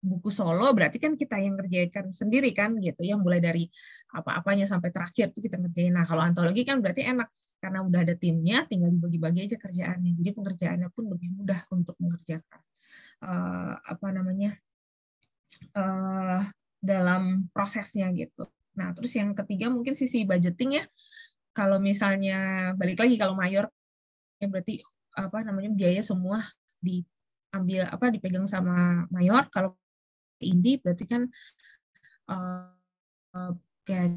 buku 0.00 0.32
solo 0.32 0.72
berarti 0.72 0.96
kan 0.96 1.12
kita 1.12 1.36
yang 1.36 1.60
ngerjain 1.60 2.08
sendiri 2.08 2.56
kan 2.56 2.72
gitu 2.80 3.04
yang 3.04 3.20
mulai 3.20 3.36
dari 3.36 3.68
apa-apanya 4.16 4.64
sampai 4.64 4.88
terakhir 4.88 5.30
tuh 5.36 5.44
kita 5.44 5.60
ngerjain. 5.60 5.92
Nah 5.92 6.08
kalau 6.08 6.24
antologi 6.24 6.64
kan 6.64 6.80
berarti 6.80 7.04
enak 7.04 7.28
karena 7.60 7.84
udah 7.84 8.00
ada 8.00 8.14
timnya 8.16 8.64
tinggal 8.64 8.88
dibagi-bagi 8.88 9.44
aja 9.44 9.56
kerjaannya. 9.60 10.16
Jadi 10.16 10.30
pengerjaannya 10.32 10.88
pun 10.88 11.04
lebih 11.12 11.28
mudah 11.36 11.60
untuk 11.76 11.94
mengerjakan 12.00 12.60
uh, 13.24 13.76
apa 13.76 14.06
namanya 14.08 14.56
uh, 15.76 16.40
dalam 16.80 17.52
prosesnya 17.52 18.08
gitu. 18.16 18.48
Nah 18.80 18.96
terus 18.96 19.12
yang 19.12 19.36
ketiga 19.36 19.68
mungkin 19.68 19.92
sisi 19.92 20.24
budgeting 20.24 20.80
ya. 20.80 20.84
Kalau 21.52 21.76
misalnya 21.76 22.72
balik 22.72 23.04
lagi 23.04 23.20
kalau 23.20 23.36
mayor 23.36 23.68
ya 24.40 24.48
berarti 24.48 24.80
apa 25.12 25.44
namanya 25.44 25.68
biaya 25.74 26.00
semua 26.00 26.40
diambil 26.80 27.84
apa 27.84 28.08
dipegang 28.08 28.48
sama 28.48 29.04
mayor 29.12 29.44
kalau 29.52 29.76
indie 30.44 30.80
berarti 30.82 31.04
kan 31.04 31.22
uh, 32.30 33.52
kayak 33.86 34.08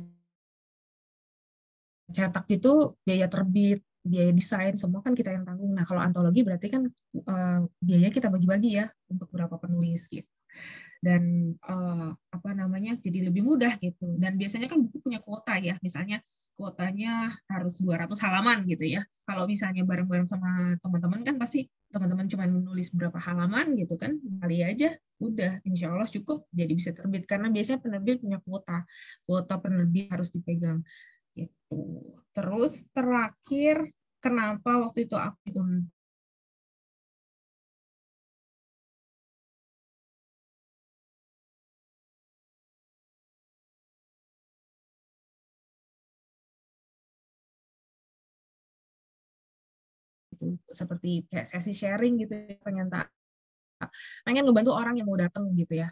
cetak 2.14 2.46
itu 2.52 2.94
biaya 3.06 3.26
terbit 3.32 3.82
biaya 4.04 4.36
desain 4.36 4.76
semua 4.76 5.00
kan 5.00 5.16
kita 5.16 5.32
yang 5.32 5.48
tanggung. 5.48 5.72
Nah 5.72 5.88
kalau 5.88 6.04
antologi 6.04 6.44
berarti 6.44 6.68
kan 6.68 6.84
uh, 7.24 7.60
biaya 7.80 8.12
kita 8.12 8.28
bagi-bagi 8.28 8.84
ya 8.84 8.86
untuk 9.08 9.32
beberapa 9.32 9.56
penulis 9.56 10.12
gitu. 10.12 10.28
Dan 11.00 11.56
uh, 11.64 12.12
apa 12.12 12.50
namanya 12.52 13.00
jadi 13.00 13.32
lebih 13.32 13.48
mudah 13.48 13.80
gitu. 13.80 14.20
Dan 14.20 14.36
biasanya 14.36 14.68
kan 14.68 14.84
buku 14.84 15.00
punya 15.00 15.24
kuota 15.24 15.56
ya 15.56 15.80
misalnya 15.80 16.20
kuotanya 16.52 17.32
harus 17.48 17.80
200 17.80 18.12
halaman 18.28 18.68
gitu 18.68 18.84
ya. 18.84 19.08
Kalau 19.24 19.48
misalnya 19.48 19.88
bareng-bareng 19.88 20.28
sama 20.28 20.76
teman-teman 20.84 21.24
kan 21.24 21.36
pasti 21.40 21.72
teman-teman 21.94 22.26
cuma 22.26 22.50
menulis 22.50 22.90
berapa 22.90 23.22
halaman 23.22 23.78
gitu 23.78 23.94
kan 24.02 24.18
kali 24.42 24.66
aja 24.66 24.98
udah 25.22 25.62
insya 25.64 25.94
Allah 25.94 26.10
cukup 26.10 26.50
jadi 26.50 26.74
bisa 26.74 26.90
terbit. 26.92 27.30
Karena 27.30 27.54
biasanya 27.54 27.80
penerbit 27.80 28.26
punya 28.26 28.42
kuota 28.42 28.82
kuota 29.30 29.56
penerbit 29.62 30.10
harus 30.10 30.34
dipegang 30.34 30.82
gitu. 31.38 32.18
Terus 32.34 32.90
terakhir 32.90 33.94
kenapa 34.18 34.82
waktu 34.82 35.06
itu 35.06 35.14
aku 35.14 35.62
gitu 50.44 50.72
seperti 50.76 51.24
kayak 51.32 51.48
sesi 51.48 51.72
sharing 51.72 52.20
gitu 52.20 52.34
pengen 52.62 52.88
tak 52.92 53.08
pengen 54.24 54.48
ngebantu 54.48 54.72
orang 54.72 54.96
yang 54.96 55.08
mau 55.08 55.20
datang 55.20 55.52
gitu 55.56 55.76
ya. 55.76 55.92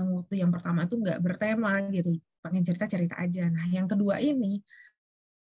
Waktu 0.00 0.40
yang 0.40 0.50
pertama 0.50 0.88
itu 0.88 0.96
nggak 0.98 1.18
bertema 1.20 1.78
gitu 1.92 2.16
pengen 2.42 2.62
cerita 2.66 2.86
cerita 2.90 3.14
aja. 3.20 3.46
Nah 3.52 3.68
yang 3.70 3.86
kedua 3.86 4.18
ini 4.18 4.58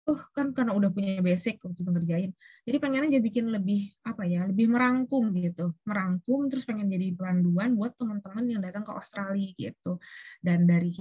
oh 0.09 0.23
kan 0.33 0.57
karena 0.57 0.73
udah 0.73 0.89
punya 0.89 1.21
basic 1.21 1.61
waktu 1.61 1.85
itu 1.85 1.91
ngerjain 1.93 2.31
jadi 2.65 2.81
pengen 2.81 3.13
aja 3.13 3.21
bikin 3.21 3.53
lebih 3.53 3.93
apa 4.09 4.25
ya 4.25 4.49
lebih 4.49 4.67
merangkum 4.73 5.31
gitu. 5.37 5.77
Merangkum 5.85 6.49
terus 6.49 6.65
pengen 6.65 6.89
jadi 6.89 7.13
panduan 7.13 7.77
buat 7.77 7.93
teman-teman 8.01 8.45
yang 8.49 8.61
datang 8.65 8.83
ke 8.89 8.93
Australia 8.97 9.53
gitu. 9.57 10.01
Dan 10.41 10.65
dari 10.65 10.97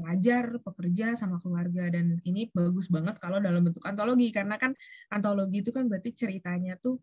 pelajar, 0.00 0.56
pekerja, 0.64 1.12
sama 1.14 1.36
keluarga. 1.38 1.92
Dan 1.92 2.16
ini 2.24 2.48
bagus 2.50 2.88
banget 2.88 3.20
kalau 3.20 3.38
dalam 3.38 3.60
bentuk 3.60 3.84
antologi, 3.84 4.32
karena 4.32 4.56
kan 4.56 4.72
antologi 5.12 5.60
itu 5.60 5.70
kan 5.70 5.84
berarti 5.86 6.16
ceritanya 6.16 6.80
tuh 6.80 6.98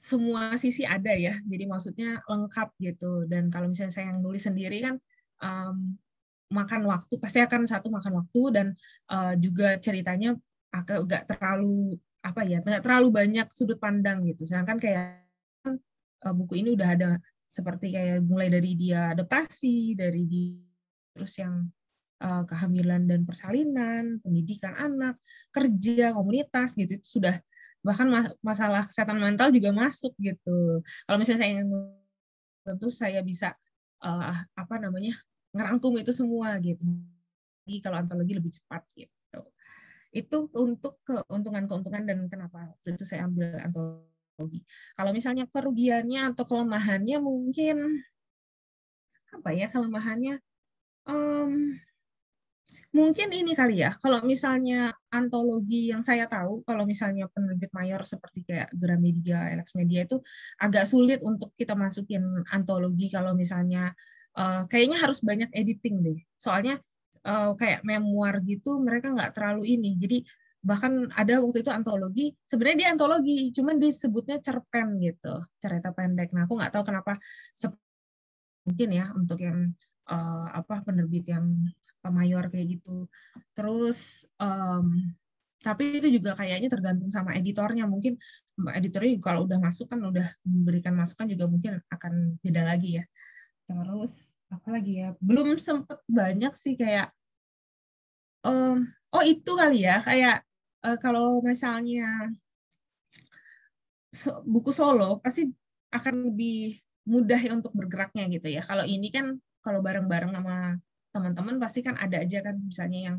semua 0.00 0.56
sisi 0.56 0.84
ada 0.84 1.12
ya, 1.12 1.36
jadi 1.44 1.68
maksudnya 1.68 2.24
lengkap 2.24 2.72
gitu. 2.80 3.28
Dan 3.28 3.52
kalau 3.52 3.68
misalnya 3.68 3.92
saya 3.92 4.12
yang 4.12 4.24
nulis 4.24 4.44
sendiri 4.48 4.80
kan 4.80 4.96
um, 5.44 5.96
makan 6.48 6.88
waktu, 6.88 7.20
pasti 7.20 7.40
akan 7.44 7.68
satu 7.68 7.92
makan 7.92 8.24
waktu 8.24 8.42
dan 8.52 8.66
uh, 9.12 9.36
juga 9.36 9.76
ceritanya 9.76 10.32
agak 10.72 11.28
terlalu 11.28 12.00
apa 12.20 12.44
ya, 12.48 12.64
nggak 12.64 12.80
terlalu 12.84 13.08
banyak 13.12 13.46
sudut 13.52 13.76
pandang 13.76 14.24
gitu. 14.24 14.48
Sedangkan 14.48 14.80
kayak 14.80 15.24
uh, 15.68 16.32
buku 16.32 16.64
ini 16.64 16.72
udah 16.72 16.88
ada 16.96 17.10
seperti 17.44 17.92
kayak 17.92 18.24
mulai 18.24 18.48
dari 18.48 18.72
dia 18.78 19.12
adaptasi, 19.12 19.98
dari 19.98 20.24
di 20.24 20.54
terus 21.12 21.34
yang 21.36 21.66
uh, 22.20 22.44
kehamilan 22.46 23.08
dan 23.08 23.24
persalinan, 23.24 24.20
pendidikan 24.20 24.76
anak, 24.76 25.16
kerja, 25.50 26.12
komunitas 26.12 26.76
gitu 26.76 27.00
itu 27.00 27.20
sudah 27.20 27.40
bahkan 27.80 28.12
masalah 28.44 28.84
kesehatan 28.84 29.16
mental 29.16 29.48
juga 29.48 29.72
masuk 29.72 30.12
gitu. 30.20 30.84
Kalau 31.08 31.16
misalnya 31.16 31.40
saya 31.40 31.64
tentu 32.60 32.86
saya 32.92 33.20
bisa 33.24 33.56
uh, 34.04 34.44
apa 34.52 34.74
namanya 34.76 35.16
ngerangkum 35.56 35.96
itu 35.96 36.12
semua 36.12 36.60
gitu. 36.60 36.84
Jadi 37.64 37.80
kalau 37.80 37.96
antologi 38.04 38.32
lebih 38.36 38.52
cepat 38.52 38.84
gitu. 38.94 39.40
Itu 40.12 40.50
untuk 40.52 41.00
keuntungan-keuntungan 41.08 42.04
dan 42.04 42.18
kenapa 42.28 42.76
itu 42.84 43.04
saya 43.08 43.24
ambil 43.24 43.56
antologi. 43.64 44.60
Kalau 44.92 45.10
misalnya 45.16 45.48
kerugiannya 45.48 46.36
atau 46.36 46.44
kelemahannya 46.44 47.16
mungkin 47.22 48.04
apa 49.30 49.54
ya 49.54 49.70
kelemahannya 49.70 50.42
um, 51.06 51.78
Mungkin 52.90 53.30
ini 53.30 53.54
kali 53.54 53.86
ya, 53.86 53.94
kalau 54.02 54.18
misalnya 54.26 54.90
antologi 55.14 55.94
yang 55.94 56.02
saya 56.02 56.26
tahu, 56.26 56.66
kalau 56.66 56.82
misalnya 56.82 57.30
penerbit 57.30 57.70
mayor 57.70 58.02
seperti 58.02 58.42
kayak 58.42 58.66
Gramedia, 58.74 59.46
Alex 59.46 59.78
Media 59.78 60.02
itu 60.02 60.18
agak 60.58 60.90
sulit 60.90 61.22
untuk 61.22 61.54
kita 61.54 61.78
masukin 61.78 62.42
antologi 62.50 63.06
kalau 63.06 63.30
misalnya 63.38 63.94
uh, 64.34 64.66
kayaknya 64.66 64.98
harus 65.06 65.22
banyak 65.22 65.54
editing 65.54 66.02
deh. 66.02 66.18
Soalnya 66.34 66.82
uh, 67.30 67.54
kayak 67.54 67.86
memoir 67.86 68.42
gitu 68.42 68.82
mereka 68.82 69.14
nggak 69.14 69.38
terlalu 69.38 69.78
ini. 69.78 69.94
Jadi 69.94 70.26
bahkan 70.60 71.08
ada 71.16 71.40
waktu 71.40 71.64
itu 71.64 71.72
antologi 71.72 72.36
sebenarnya 72.44 72.76
dia 72.76 72.88
antologi 72.92 73.48
cuman 73.48 73.80
disebutnya 73.80 74.44
cerpen 74.44 75.00
gitu 75.00 75.40
cerita 75.56 75.88
pendek 75.88 76.36
nah 76.36 76.44
aku 76.44 76.60
nggak 76.60 76.68
tahu 76.68 76.84
kenapa 76.92 77.16
mungkin 78.68 78.88
ya 78.92 79.08
untuk 79.16 79.40
yang 79.40 79.72
uh, 80.12 80.52
apa 80.52 80.84
penerbit 80.84 81.24
yang 81.32 81.48
mayor 82.08 82.48
kayak 82.48 82.80
gitu. 82.80 83.04
Terus 83.52 84.24
um, 84.40 85.12
tapi 85.60 86.00
itu 86.00 86.08
juga 86.08 86.32
kayaknya 86.32 86.72
tergantung 86.72 87.12
sama 87.12 87.36
editornya 87.36 87.84
mungkin 87.84 88.16
editornya 88.72 89.20
kalau 89.20 89.44
udah 89.44 89.60
masuk 89.60 89.92
kan 89.92 90.00
udah 90.00 90.32
memberikan 90.48 90.96
masukan 90.96 91.28
juga 91.28 91.44
mungkin 91.44 91.76
akan 91.92 92.40
beda 92.40 92.62
lagi 92.64 92.96
ya. 92.96 93.04
Terus 93.68 94.12
apa 94.48 94.68
lagi 94.72 95.04
ya? 95.04 95.12
Belum 95.20 95.52
sempet 95.60 96.00
banyak 96.08 96.52
sih 96.64 96.80
kayak 96.80 97.12
um, 98.48 98.88
oh 99.12 99.24
itu 99.24 99.52
kali 99.52 99.84
ya 99.84 100.00
kayak 100.00 100.40
uh, 100.88 100.96
kalau 100.96 101.44
misalnya 101.44 102.32
buku 104.42 104.72
solo 104.74 105.22
pasti 105.22 105.46
akan 105.94 106.32
lebih 106.32 106.80
mudah 107.06 107.38
ya 107.38 107.52
untuk 107.52 107.72
bergeraknya 107.76 108.26
gitu 108.32 108.48
ya. 108.48 108.62
Kalau 108.64 108.84
ini 108.88 109.08
kan 109.12 109.36
kalau 109.60 109.84
bareng-bareng 109.84 110.32
sama 110.32 110.80
teman-teman 111.10 111.58
pasti 111.58 111.82
kan 111.82 111.98
ada 111.98 112.22
aja 112.22 112.38
kan 112.42 112.56
misalnya 112.58 113.00
yang 113.12 113.16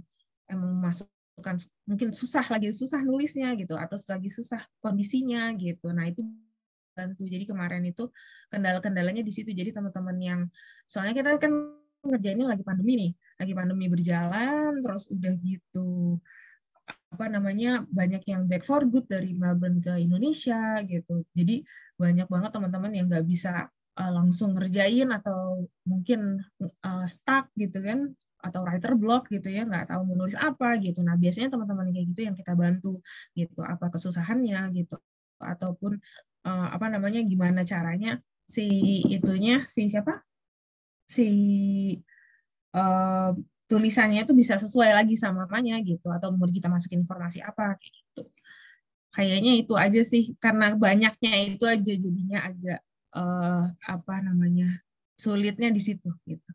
emang 0.48 0.72
masukkan 0.80 1.56
mungkin 1.88 2.12
susah 2.12 2.44
lagi 2.48 2.72
susah 2.72 3.04
nulisnya 3.04 3.56
gitu 3.60 3.76
atau 3.76 3.96
lagi 4.12 4.30
susah 4.32 4.62
kondisinya 4.80 5.52
gitu. 5.60 5.92
Nah, 5.92 6.08
itu 6.08 6.24
bantu. 6.92 7.24
Jadi 7.28 7.48
kemarin 7.48 7.84
itu 7.88 8.12
kendala-kendalanya 8.52 9.24
di 9.24 9.32
situ. 9.32 9.52
Jadi 9.52 9.72
teman-teman 9.72 10.18
yang 10.20 10.42
soalnya 10.88 11.16
kita 11.16 11.40
kan 11.40 11.52
ngerjainnya 12.02 12.48
lagi 12.52 12.64
pandemi 12.66 12.94
nih, 12.98 13.12
lagi 13.38 13.54
pandemi 13.54 13.86
berjalan 13.88 14.72
terus 14.82 15.06
udah 15.12 15.34
gitu 15.40 16.18
apa 17.12 17.28
namanya 17.28 17.84
banyak 17.92 18.24
yang 18.28 18.48
back 18.48 18.64
for 18.64 18.84
good 18.88 19.04
dari 19.08 19.36
Melbourne 19.36 19.84
ke 19.84 20.00
Indonesia 20.00 20.80
gitu. 20.88 21.24
Jadi 21.36 21.64
banyak 22.00 22.28
banget 22.28 22.52
teman-teman 22.56 22.92
yang 22.96 23.06
nggak 23.12 23.28
bisa 23.28 23.68
uh, 24.02 24.12
langsung 24.18 24.58
ngerjain 24.58 25.10
atau 25.14 25.70
mungkin 25.86 26.42
uh, 26.82 27.06
stuck 27.06 27.54
gitu 27.54 27.78
kan 27.86 28.10
atau 28.42 28.66
writer 28.66 28.98
block 28.98 29.30
gitu 29.30 29.54
ya 29.54 29.70
nggak 29.70 29.94
tahu 29.94 30.02
menulis 30.10 30.34
apa 30.34 30.74
gitu. 30.82 31.06
Nah 31.06 31.14
biasanya 31.14 31.54
teman-teman 31.54 31.94
kayak 31.94 32.06
gitu 32.10 32.22
yang 32.26 32.36
kita 32.36 32.58
bantu 32.58 32.98
gitu 33.38 33.62
apa 33.62 33.94
kesusahannya 33.94 34.74
gitu 34.74 34.98
ataupun 35.38 36.02
uh, 36.50 36.68
apa 36.74 36.90
namanya 36.90 37.22
gimana 37.22 37.62
caranya 37.62 38.18
si 38.50 38.66
itunya 39.14 39.64
si 39.70 39.88
siapa 39.88 40.26
si 41.06 41.28
uh, 42.74 43.32
tulisannya 43.70 44.28
itu 44.28 44.34
bisa 44.36 44.60
sesuai 44.60 44.92
lagi 44.92 45.16
sama 45.16 45.48
namanya 45.48 45.80
gitu 45.80 46.12
atau 46.12 46.36
mau 46.36 46.50
kita 46.50 46.68
masukin 46.68 47.08
informasi 47.08 47.40
apa 47.40 47.80
kayak 47.80 47.94
gitu 47.96 48.22
kayaknya 49.12 49.52
itu 49.60 49.74
aja 49.76 50.02
sih 50.04 50.24
karena 50.40 50.76
banyaknya 50.76 51.32
itu 51.56 51.64
aja 51.68 51.94
jadinya 51.96 52.40
agak 52.48 52.80
uh, 53.16 53.66
apa 53.86 54.16
namanya 54.24 54.82
sulitnya 55.20 55.70
di 55.70 55.82
situ 55.82 56.10
gitu 56.26 56.52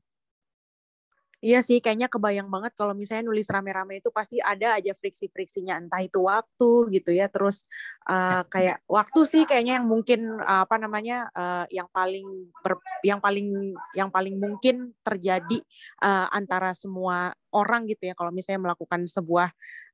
Iya 1.44 1.60
sih, 1.60 1.84
kayaknya 1.84 2.08
kebayang 2.08 2.48
banget 2.48 2.72
kalau 2.72 2.96
misalnya 2.96 3.28
nulis 3.28 3.44
rame-rame 3.52 4.00
itu 4.00 4.08
pasti 4.08 4.40
ada 4.40 4.80
aja 4.80 4.96
friksi-friksinya, 4.96 5.76
entah 5.76 6.00
itu 6.00 6.24
waktu 6.24 6.88
gitu 6.96 7.12
ya, 7.12 7.28
terus 7.28 7.68
uh, 8.08 8.40
kayak 8.48 8.80
waktu 8.88 9.20
sih 9.28 9.42
kayaknya 9.44 9.76
yang 9.76 9.84
mungkin 9.84 10.40
uh, 10.40 10.64
apa 10.64 10.80
namanya 10.80 11.28
uh, 11.36 11.68
yang 11.68 11.92
paling 11.92 12.24
ber, 12.64 12.80
yang 13.04 13.20
paling 13.20 13.76
yang 13.92 14.08
paling 14.08 14.40
mungkin 14.40 14.96
terjadi 15.04 15.60
uh, 16.00 16.24
antara 16.32 16.72
semua 16.72 17.36
orang 17.52 17.84
gitu 17.84 18.08
ya, 18.08 18.16
kalau 18.16 18.32
misalnya 18.32 18.72
melakukan 18.72 19.04
sebuah 19.04 19.52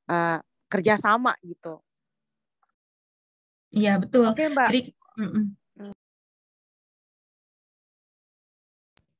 uh, 0.08 0.38
kerjasama 0.70 1.34
gitu. 1.42 1.82
Iya 3.74 3.98
betul. 3.98 4.30
Oke 4.30 4.46
mbak. 4.46 4.68
Jadi, 4.70 4.80
mm 5.18 5.26
-mm. 5.26 5.44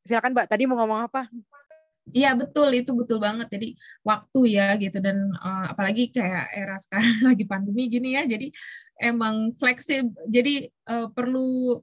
Silakan 0.03 0.35
mbak. 0.35 0.47
Tadi 0.51 0.63
mau 0.67 0.79
ngomong 0.83 1.07
apa? 1.07 1.31
Iya 2.11 2.35
betul 2.35 2.75
itu 2.75 2.91
betul 2.99 3.23
banget 3.23 3.47
jadi 3.47 3.79
waktu 4.03 4.59
ya 4.59 4.75
gitu 4.75 4.99
dan 4.99 5.31
uh, 5.39 5.71
apalagi 5.71 6.11
kayak 6.11 6.51
era 6.51 6.75
sekarang 6.75 7.15
lagi 7.31 7.47
pandemi 7.47 7.87
gini 7.87 8.19
ya 8.19 8.27
jadi 8.27 8.51
emang 8.99 9.55
fleksibel 9.55 10.11
jadi 10.27 10.67
uh, 10.91 11.07
perlu 11.15 11.79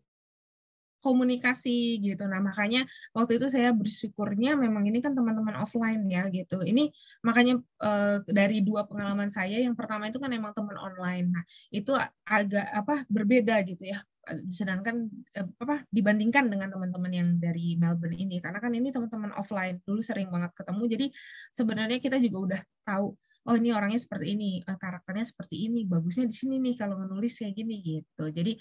komunikasi 1.00 2.04
gitu. 2.04 2.28
Nah, 2.28 2.44
makanya 2.44 2.84
waktu 3.16 3.40
itu 3.40 3.48
saya 3.48 3.72
bersyukurnya 3.72 4.60
memang 4.60 4.84
ini 4.84 5.00
kan 5.00 5.16
teman-teman 5.16 5.56
offline 5.64 6.04
ya 6.12 6.28
gitu. 6.28 6.60
Ini 6.60 6.92
makanya 7.24 7.64
uh, 7.80 8.20
dari 8.28 8.60
dua 8.60 8.84
pengalaman 8.84 9.32
saya 9.32 9.64
yang 9.64 9.80
pertama 9.80 10.12
itu 10.12 10.20
kan 10.20 10.32
emang 10.36 10.52
teman 10.52 10.76
online. 10.76 11.32
Nah, 11.32 11.44
itu 11.72 11.96
agak 12.28 12.68
apa 12.76 13.08
berbeda 13.08 13.64
gitu 13.64 13.88
ya 13.96 14.04
sedangkan 14.50 15.10
eh, 15.36 15.48
apa 15.60 15.86
dibandingkan 15.90 16.48
dengan 16.48 16.70
teman-teman 16.70 17.12
yang 17.12 17.30
dari 17.38 17.76
Melbourne 17.76 18.18
ini. 18.18 18.38
Karena 18.40 18.62
kan 18.62 18.72
ini 18.74 18.94
teman-teman 18.94 19.34
offline 19.36 19.82
dulu 19.84 20.00
sering 20.00 20.30
banget 20.30 20.52
ketemu. 20.56 20.84
Jadi 20.90 21.06
sebenarnya 21.54 21.98
kita 22.02 22.18
juga 22.22 22.38
udah 22.54 22.62
tahu 22.86 23.08
oh 23.50 23.56
ini 23.56 23.72
orangnya 23.72 23.98
seperti 23.98 24.36
ini 24.36 24.50
eh, 24.62 24.78
karakternya 24.78 25.26
seperti 25.26 25.70
ini 25.72 25.88
bagusnya 25.88 26.28
di 26.28 26.36
sini 26.36 26.62
nih 26.62 26.76
kalau 26.78 27.00
menulis 27.02 27.40
kayak 27.40 27.54
gini 27.56 27.76
gitu. 27.82 28.30
Jadi 28.30 28.54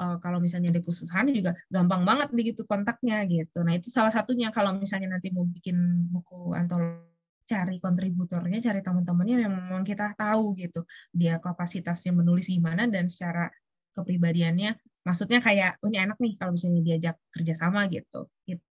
uh, 0.00 0.16
kalau 0.20 0.38
misalnya 0.38 0.70
ada 0.70 0.82
kesusahan 0.84 1.28
juga 1.32 1.56
gampang 1.72 2.04
banget 2.04 2.28
begitu 2.32 2.62
kontaknya 2.68 3.24
gitu. 3.26 3.64
Nah 3.64 3.74
itu 3.74 3.88
salah 3.88 4.12
satunya 4.12 4.52
kalau 4.52 4.76
misalnya 4.76 5.16
nanti 5.18 5.32
mau 5.32 5.44
bikin 5.48 5.76
buku 6.12 6.52
antologi 6.52 7.16
cari 7.46 7.78
kontributornya, 7.78 8.58
cari 8.58 8.82
teman-temannya 8.82 9.46
yang 9.46 9.54
memang 9.54 9.86
kita 9.86 10.18
tahu 10.18 10.58
gitu. 10.58 10.82
Dia 11.14 11.38
kapasitasnya 11.38 12.10
menulis 12.10 12.50
gimana 12.50 12.90
dan 12.90 13.06
secara 13.06 13.46
kepribadiannya, 13.94 14.74
maksudnya 15.06 15.38
kayak 15.38 15.78
oh 15.78 15.88
ini 15.88 16.02
enak 16.02 16.18
nih 16.18 16.34
kalau 16.34 16.50
misalnya 16.50 16.82
diajak 16.82 17.16
kerjasama 17.30 17.86
gitu, 17.86 18.26
gitu, 18.42 18.66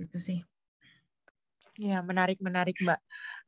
gitu 0.00 0.18
sih. 0.18 0.40
Ya 1.76 2.00
menarik 2.00 2.40
menarik 2.40 2.76
mbak. 2.80 3.00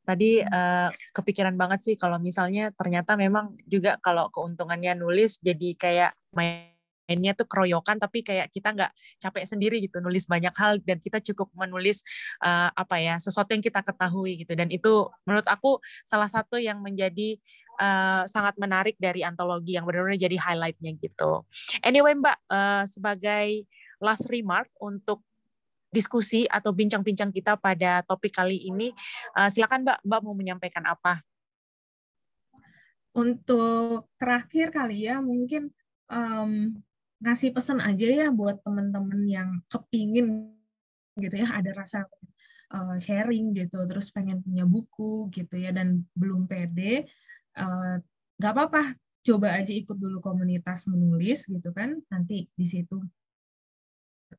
Tadi 0.05 0.45
uh, 0.45 0.93
kepikiran 1.17 1.57
banget 1.57 1.81
sih 1.81 1.95
kalau 1.97 2.21
misalnya 2.21 2.69
ternyata 2.77 3.17
memang 3.17 3.57
juga 3.65 3.97
kalau 4.01 4.29
keuntungannya 4.29 4.93
nulis 4.93 5.41
jadi 5.41 5.73
kayak 5.73 6.11
main 6.37 6.75
mainnya 7.05 7.37
tuh 7.37 7.45
keroyokan 7.45 8.01
tapi 8.01 8.25
kayak 8.25 8.49
kita 8.49 8.73
nggak 8.73 8.91
capek 9.21 9.45
sendiri 9.45 9.77
gitu 9.85 10.01
nulis 10.01 10.25
banyak 10.25 10.51
hal 10.57 10.81
dan 10.81 10.97
kita 10.97 11.21
cukup 11.21 11.53
menulis 11.53 12.01
uh, 12.41 12.73
apa 12.73 12.97
ya 12.97 13.15
sesuatu 13.21 13.53
yang 13.53 13.61
kita 13.61 13.85
ketahui 13.85 14.41
gitu 14.41 14.57
dan 14.57 14.73
itu 14.73 15.05
menurut 15.23 15.45
aku 15.45 15.77
salah 16.03 16.27
satu 16.27 16.57
yang 16.57 16.81
menjadi 16.81 17.37
uh, 17.79 18.23
sangat 18.25 18.55
menarik 18.59 18.95
dari 18.97 19.21
antologi 19.21 19.75
yang 19.75 19.87
benar-benar 19.87 20.19
jadi 20.19 20.37
highlightnya 20.39 20.95
gitu. 20.99 21.43
Anyway 21.83 22.15
Mbak 22.15 22.37
uh, 22.49 22.83
sebagai 22.87 23.67
last 23.99 24.27
remark 24.27 24.67
untuk 24.79 25.23
diskusi 25.93 26.43
atau 26.51 26.75
bincang-bincang 26.75 27.31
kita 27.31 27.55
pada 27.55 28.03
topik 28.03 28.35
kali 28.35 28.67
ini 28.67 28.91
uh, 29.39 29.47
silakan 29.47 29.87
Mbak 29.87 29.97
Mbak 30.03 30.21
mau 30.23 30.35
menyampaikan 30.35 30.83
apa? 30.83 31.23
Untuk 33.15 34.11
terakhir 34.19 34.75
kali 34.75 35.07
ya 35.07 35.23
mungkin 35.23 35.71
um, 36.11 36.75
ngasih 37.23 37.55
pesan 37.55 37.79
aja 37.79 38.07
ya 38.11 38.27
buat 38.27 38.59
teman-teman 38.59 39.23
yang 39.23 39.49
kepingin 39.71 40.51
gitu 41.15 41.39
ya 41.39 41.47
ada 41.55 41.71
rasa 41.71 42.03
sharing 42.99 43.55
gitu 43.55 43.87
terus 43.87 44.11
pengen 44.11 44.41
punya 44.43 44.65
buku 44.67 45.29
gitu 45.31 45.55
ya 45.55 45.71
dan 45.71 46.03
belum 46.17 46.49
pede 46.49 47.07
uh, 47.59 47.95
nggak 48.39 48.51
apa-apa 48.51 48.83
coba 49.25 49.57
aja 49.57 49.73
ikut 49.73 49.97
dulu 49.97 50.21
komunitas 50.21 50.85
menulis 50.85 51.49
gitu 51.49 51.69
kan 51.73 51.97
nanti 52.13 52.45
di 52.53 52.65
situ 52.69 53.01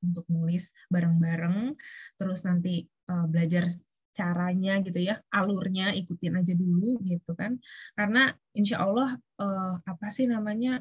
untuk 0.03 0.27
nulis 0.31 0.71
bareng-bareng 0.93 1.75
terus 2.21 2.45
nanti 2.47 2.87
uh, 3.11 3.27
belajar 3.27 3.71
caranya 4.17 4.81
gitu 4.81 4.97
ya 4.97 5.21
alurnya 5.29 5.93
ikutin 5.93 6.41
aja 6.41 6.57
dulu 6.57 6.97
gitu 7.05 7.37
kan. 7.37 7.61
Karena 7.93 8.33
insya 8.57 8.81
Allah 8.81 9.13
uh, 9.37 9.77
apa 9.85 10.09
sih 10.09 10.25
namanya 10.25 10.81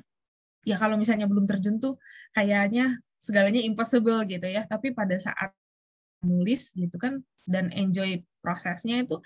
ya 0.63 0.79
kalau 0.79 0.95
misalnya 0.95 1.27
belum 1.27 1.43
terjun 1.43 1.77
tuh 1.83 1.99
kayaknya 2.31 3.03
segalanya 3.19 3.59
impossible 3.59 4.23
gitu 4.23 4.47
ya. 4.47 4.63
Tapi 4.63 4.95
pada 4.95 5.19
saat 5.19 5.51
nulis 6.23 6.71
gitu 6.73 6.95
kan 6.95 7.19
dan 7.43 7.69
enjoy 7.75 8.23
prosesnya 8.39 9.03
itu 9.03 9.19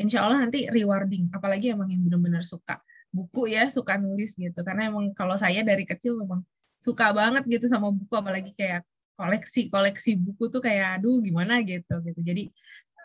insya 0.00 0.24
Allah 0.24 0.44
nanti 0.46 0.68
rewarding 0.68 1.28
apalagi 1.32 1.72
emang 1.74 1.88
yang 1.92 2.02
benar-benar 2.06 2.44
suka 2.44 2.80
buku 3.12 3.52
ya 3.52 3.68
suka 3.68 4.00
nulis 4.00 4.36
gitu 4.40 4.60
karena 4.64 4.88
emang 4.88 5.12
kalau 5.12 5.36
saya 5.36 5.60
dari 5.60 5.84
kecil 5.84 6.16
memang 6.16 6.40
suka 6.80 7.12
banget 7.12 7.44
gitu 7.46 7.68
sama 7.68 7.92
buku 7.92 8.14
apalagi 8.16 8.56
kayak 8.56 8.82
koleksi 9.14 9.68
koleksi 9.68 10.16
buku 10.16 10.48
tuh 10.48 10.64
kayak 10.64 10.98
aduh 10.98 11.20
gimana 11.20 11.60
gitu 11.60 12.00
gitu 12.00 12.20
jadi 12.24 12.48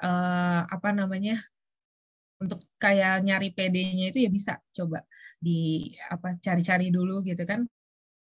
uh, 0.01 0.63
apa 0.65 0.95
namanya 0.95 1.43
untuk 2.37 2.61
kayak 2.77 3.25
nyari 3.25 3.49
PD-nya 3.49 4.13
itu 4.13 4.21
ya 4.21 4.29
bisa 4.29 4.61
coba 4.73 5.01
di 5.41 5.89
apa 6.05 6.37
cari-cari 6.37 6.93
dulu 6.93 7.25
gitu 7.25 7.41
kan 7.43 7.65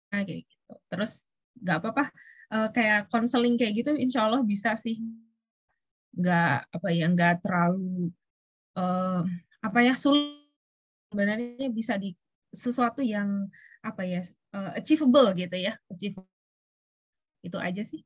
kayak 0.09 0.49
gitu. 0.49 0.73
Terus 0.89 1.21
nggak 1.61 1.77
apa-apa 1.81 2.03
uh, 2.53 2.69
kayak 2.73 3.09
konseling 3.13 3.55
kayak 3.59 3.85
gitu, 3.85 3.93
insya 3.93 4.25
Allah 4.25 4.41
bisa 4.41 4.73
sih. 4.73 4.97
Nggak 6.17 6.73
apa 6.73 6.87
ya, 6.89 7.05
nggak 7.13 7.33
terlalu 7.45 8.09
uh, 8.77 9.23
apa 9.63 9.79
ya 9.81 9.95
sulit. 9.95 10.37
Sebenarnya 11.09 11.73
bisa 11.73 11.97
di 11.97 12.13
sesuatu 12.53 13.01
yang 13.01 13.49
apa 13.81 14.05
ya 14.05 14.21
uh, 14.53 14.77
achievable 14.77 15.33
gitu 15.33 15.57
ya, 15.57 15.73
achievable. 15.89 16.29
Itu 17.41 17.57
aja 17.57 17.81
sih. 17.81 18.05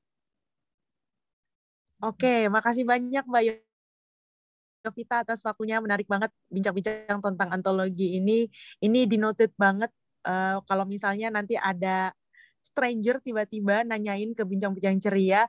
Oke, 1.99 2.47
makasih 2.47 2.87
banyak 2.87 3.27
Mbak 3.27 3.43
Yovita 4.83 5.23
atas 5.23 5.43
waktunya 5.43 5.79
menarik 5.79 6.07
banget 6.07 6.31
bincang-bincang 6.47 7.19
tentang 7.19 7.49
antologi 7.51 8.19
ini. 8.19 8.47
Ini 8.79 9.07
dinoted 9.07 9.51
banget 9.59 9.91
uh, 10.27 10.63
kalau 10.63 10.83
misalnya 10.87 11.31
nanti 11.31 11.59
ada 11.59 12.11
stranger 12.63 13.19
tiba-tiba 13.19 13.83
nanyain 13.83 14.31
ke 14.31 14.47
bincang-bincang 14.47 14.95
ceria 15.03 15.43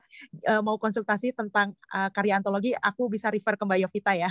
mau 0.59 0.75
konsultasi 0.75 1.31
tentang 1.31 1.71
karya 2.11 2.43
antologi, 2.43 2.75
aku 2.75 3.07
bisa 3.07 3.31
refer 3.31 3.55
ke 3.55 3.63
Mbak 3.63 3.79
Yovita 3.87 4.11
ya. 4.19 4.27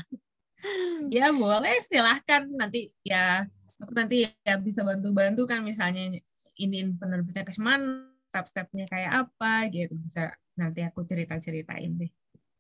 Ya 1.12 1.28
boleh, 1.34 1.76
silahkan 1.84 2.48
nanti 2.56 2.88
ya 3.04 3.44
aku 3.78 3.92
nanti 3.92 4.24
ya 4.46 4.54
bisa 4.56 4.80
bantu-bantu 4.80 5.44
kan 5.44 5.60
misalnya 5.60 6.14
ini 6.56 6.78
penerbitnya 6.96 7.44
ke 7.44 7.52
mana, 7.60 8.08
step-stepnya 8.32 8.88
kayak 8.88 9.12
apa 9.28 9.68
gitu 9.70 9.94
bisa 9.98 10.32
nanti 10.58 10.82
aku 10.82 11.06
cerita-ceritain 11.06 11.92
deh. 11.98 12.10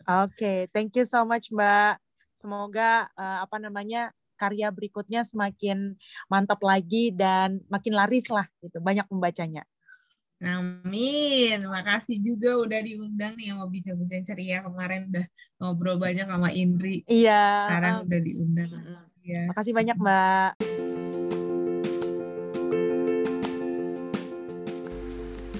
Oke, 0.04 0.36
okay, 0.36 0.58
thank 0.70 0.92
you 0.94 1.06
so 1.08 1.24
much 1.24 1.48
Mbak. 1.48 1.96
Semoga 2.36 3.08
uh, 3.16 3.46
apa 3.46 3.56
namanya 3.56 4.12
karya 4.34 4.68
berikutnya 4.68 5.22
semakin 5.22 5.94
mantap 6.26 6.60
lagi 6.60 7.14
dan 7.14 7.62
makin 7.70 7.94
laris 7.94 8.26
lah 8.28 8.44
gitu, 8.60 8.82
banyak 8.82 9.06
pembacanya. 9.06 9.62
Amin. 10.42 11.58
Makasih 11.62 12.18
juga 12.18 12.58
udah 12.58 12.80
diundang 12.82 13.38
nih 13.38 13.54
sama 13.54 13.70
bincang-bincang 13.70 14.22
ceria 14.26 14.64
kemarin 14.66 15.06
udah 15.12 15.26
ngobrol 15.62 15.96
banyak 16.00 16.26
sama 16.26 16.50
Indri. 16.50 17.06
Iya. 17.06 17.70
Sekarang 17.70 17.94
udah 18.08 18.20
diundang. 18.20 18.70
Ya. 19.24 19.42
Makasih 19.48 19.72
banyak 19.72 19.96
Mbak. 19.96 20.50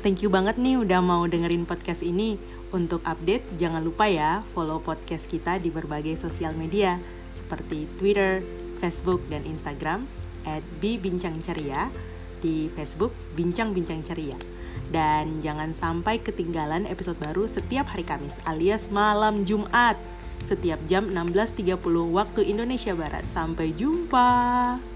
Thank 0.05 0.21
you 0.21 0.29
banget 0.29 0.61
nih 0.61 0.77
udah 0.77 1.01
mau 1.01 1.25
dengerin 1.25 1.65
podcast 1.65 2.05
ini. 2.05 2.37
Untuk 2.75 3.01
update, 3.07 3.57
jangan 3.57 3.81
lupa 3.81 4.11
ya 4.11 4.43
follow 4.53 4.83
podcast 4.83 5.31
kita 5.31 5.63
di 5.63 5.71
berbagai 5.71 6.19
sosial 6.19 6.53
media 6.59 7.01
seperti 7.33 7.89
Twitter, 7.97 8.45
Facebook, 8.83 9.25
dan 9.31 9.47
Instagram 9.49 10.05
at 10.45 10.61
Bincang 10.83 11.41
Ceria 11.41 11.89
di 12.45 12.69
Facebook 12.77 13.17
Bincang 13.33 13.73
Bincang 13.73 14.05
Ceria. 14.05 14.54
Dan 14.95 15.43
jangan 15.43 15.75
sampai 15.75 16.23
ketinggalan 16.23 16.87
episode 16.87 17.19
baru 17.19 17.51
setiap 17.51 17.91
hari 17.91 18.07
Kamis 18.07 18.39
alias 18.47 18.87
malam 18.95 19.43
Jumat 19.43 19.99
setiap 20.47 20.79
jam 20.87 21.11
16.30 21.11 21.83
waktu 22.15 22.41
Indonesia 22.47 22.95
Barat. 22.95 23.27
Sampai 23.27 23.75
jumpa. 23.75 24.94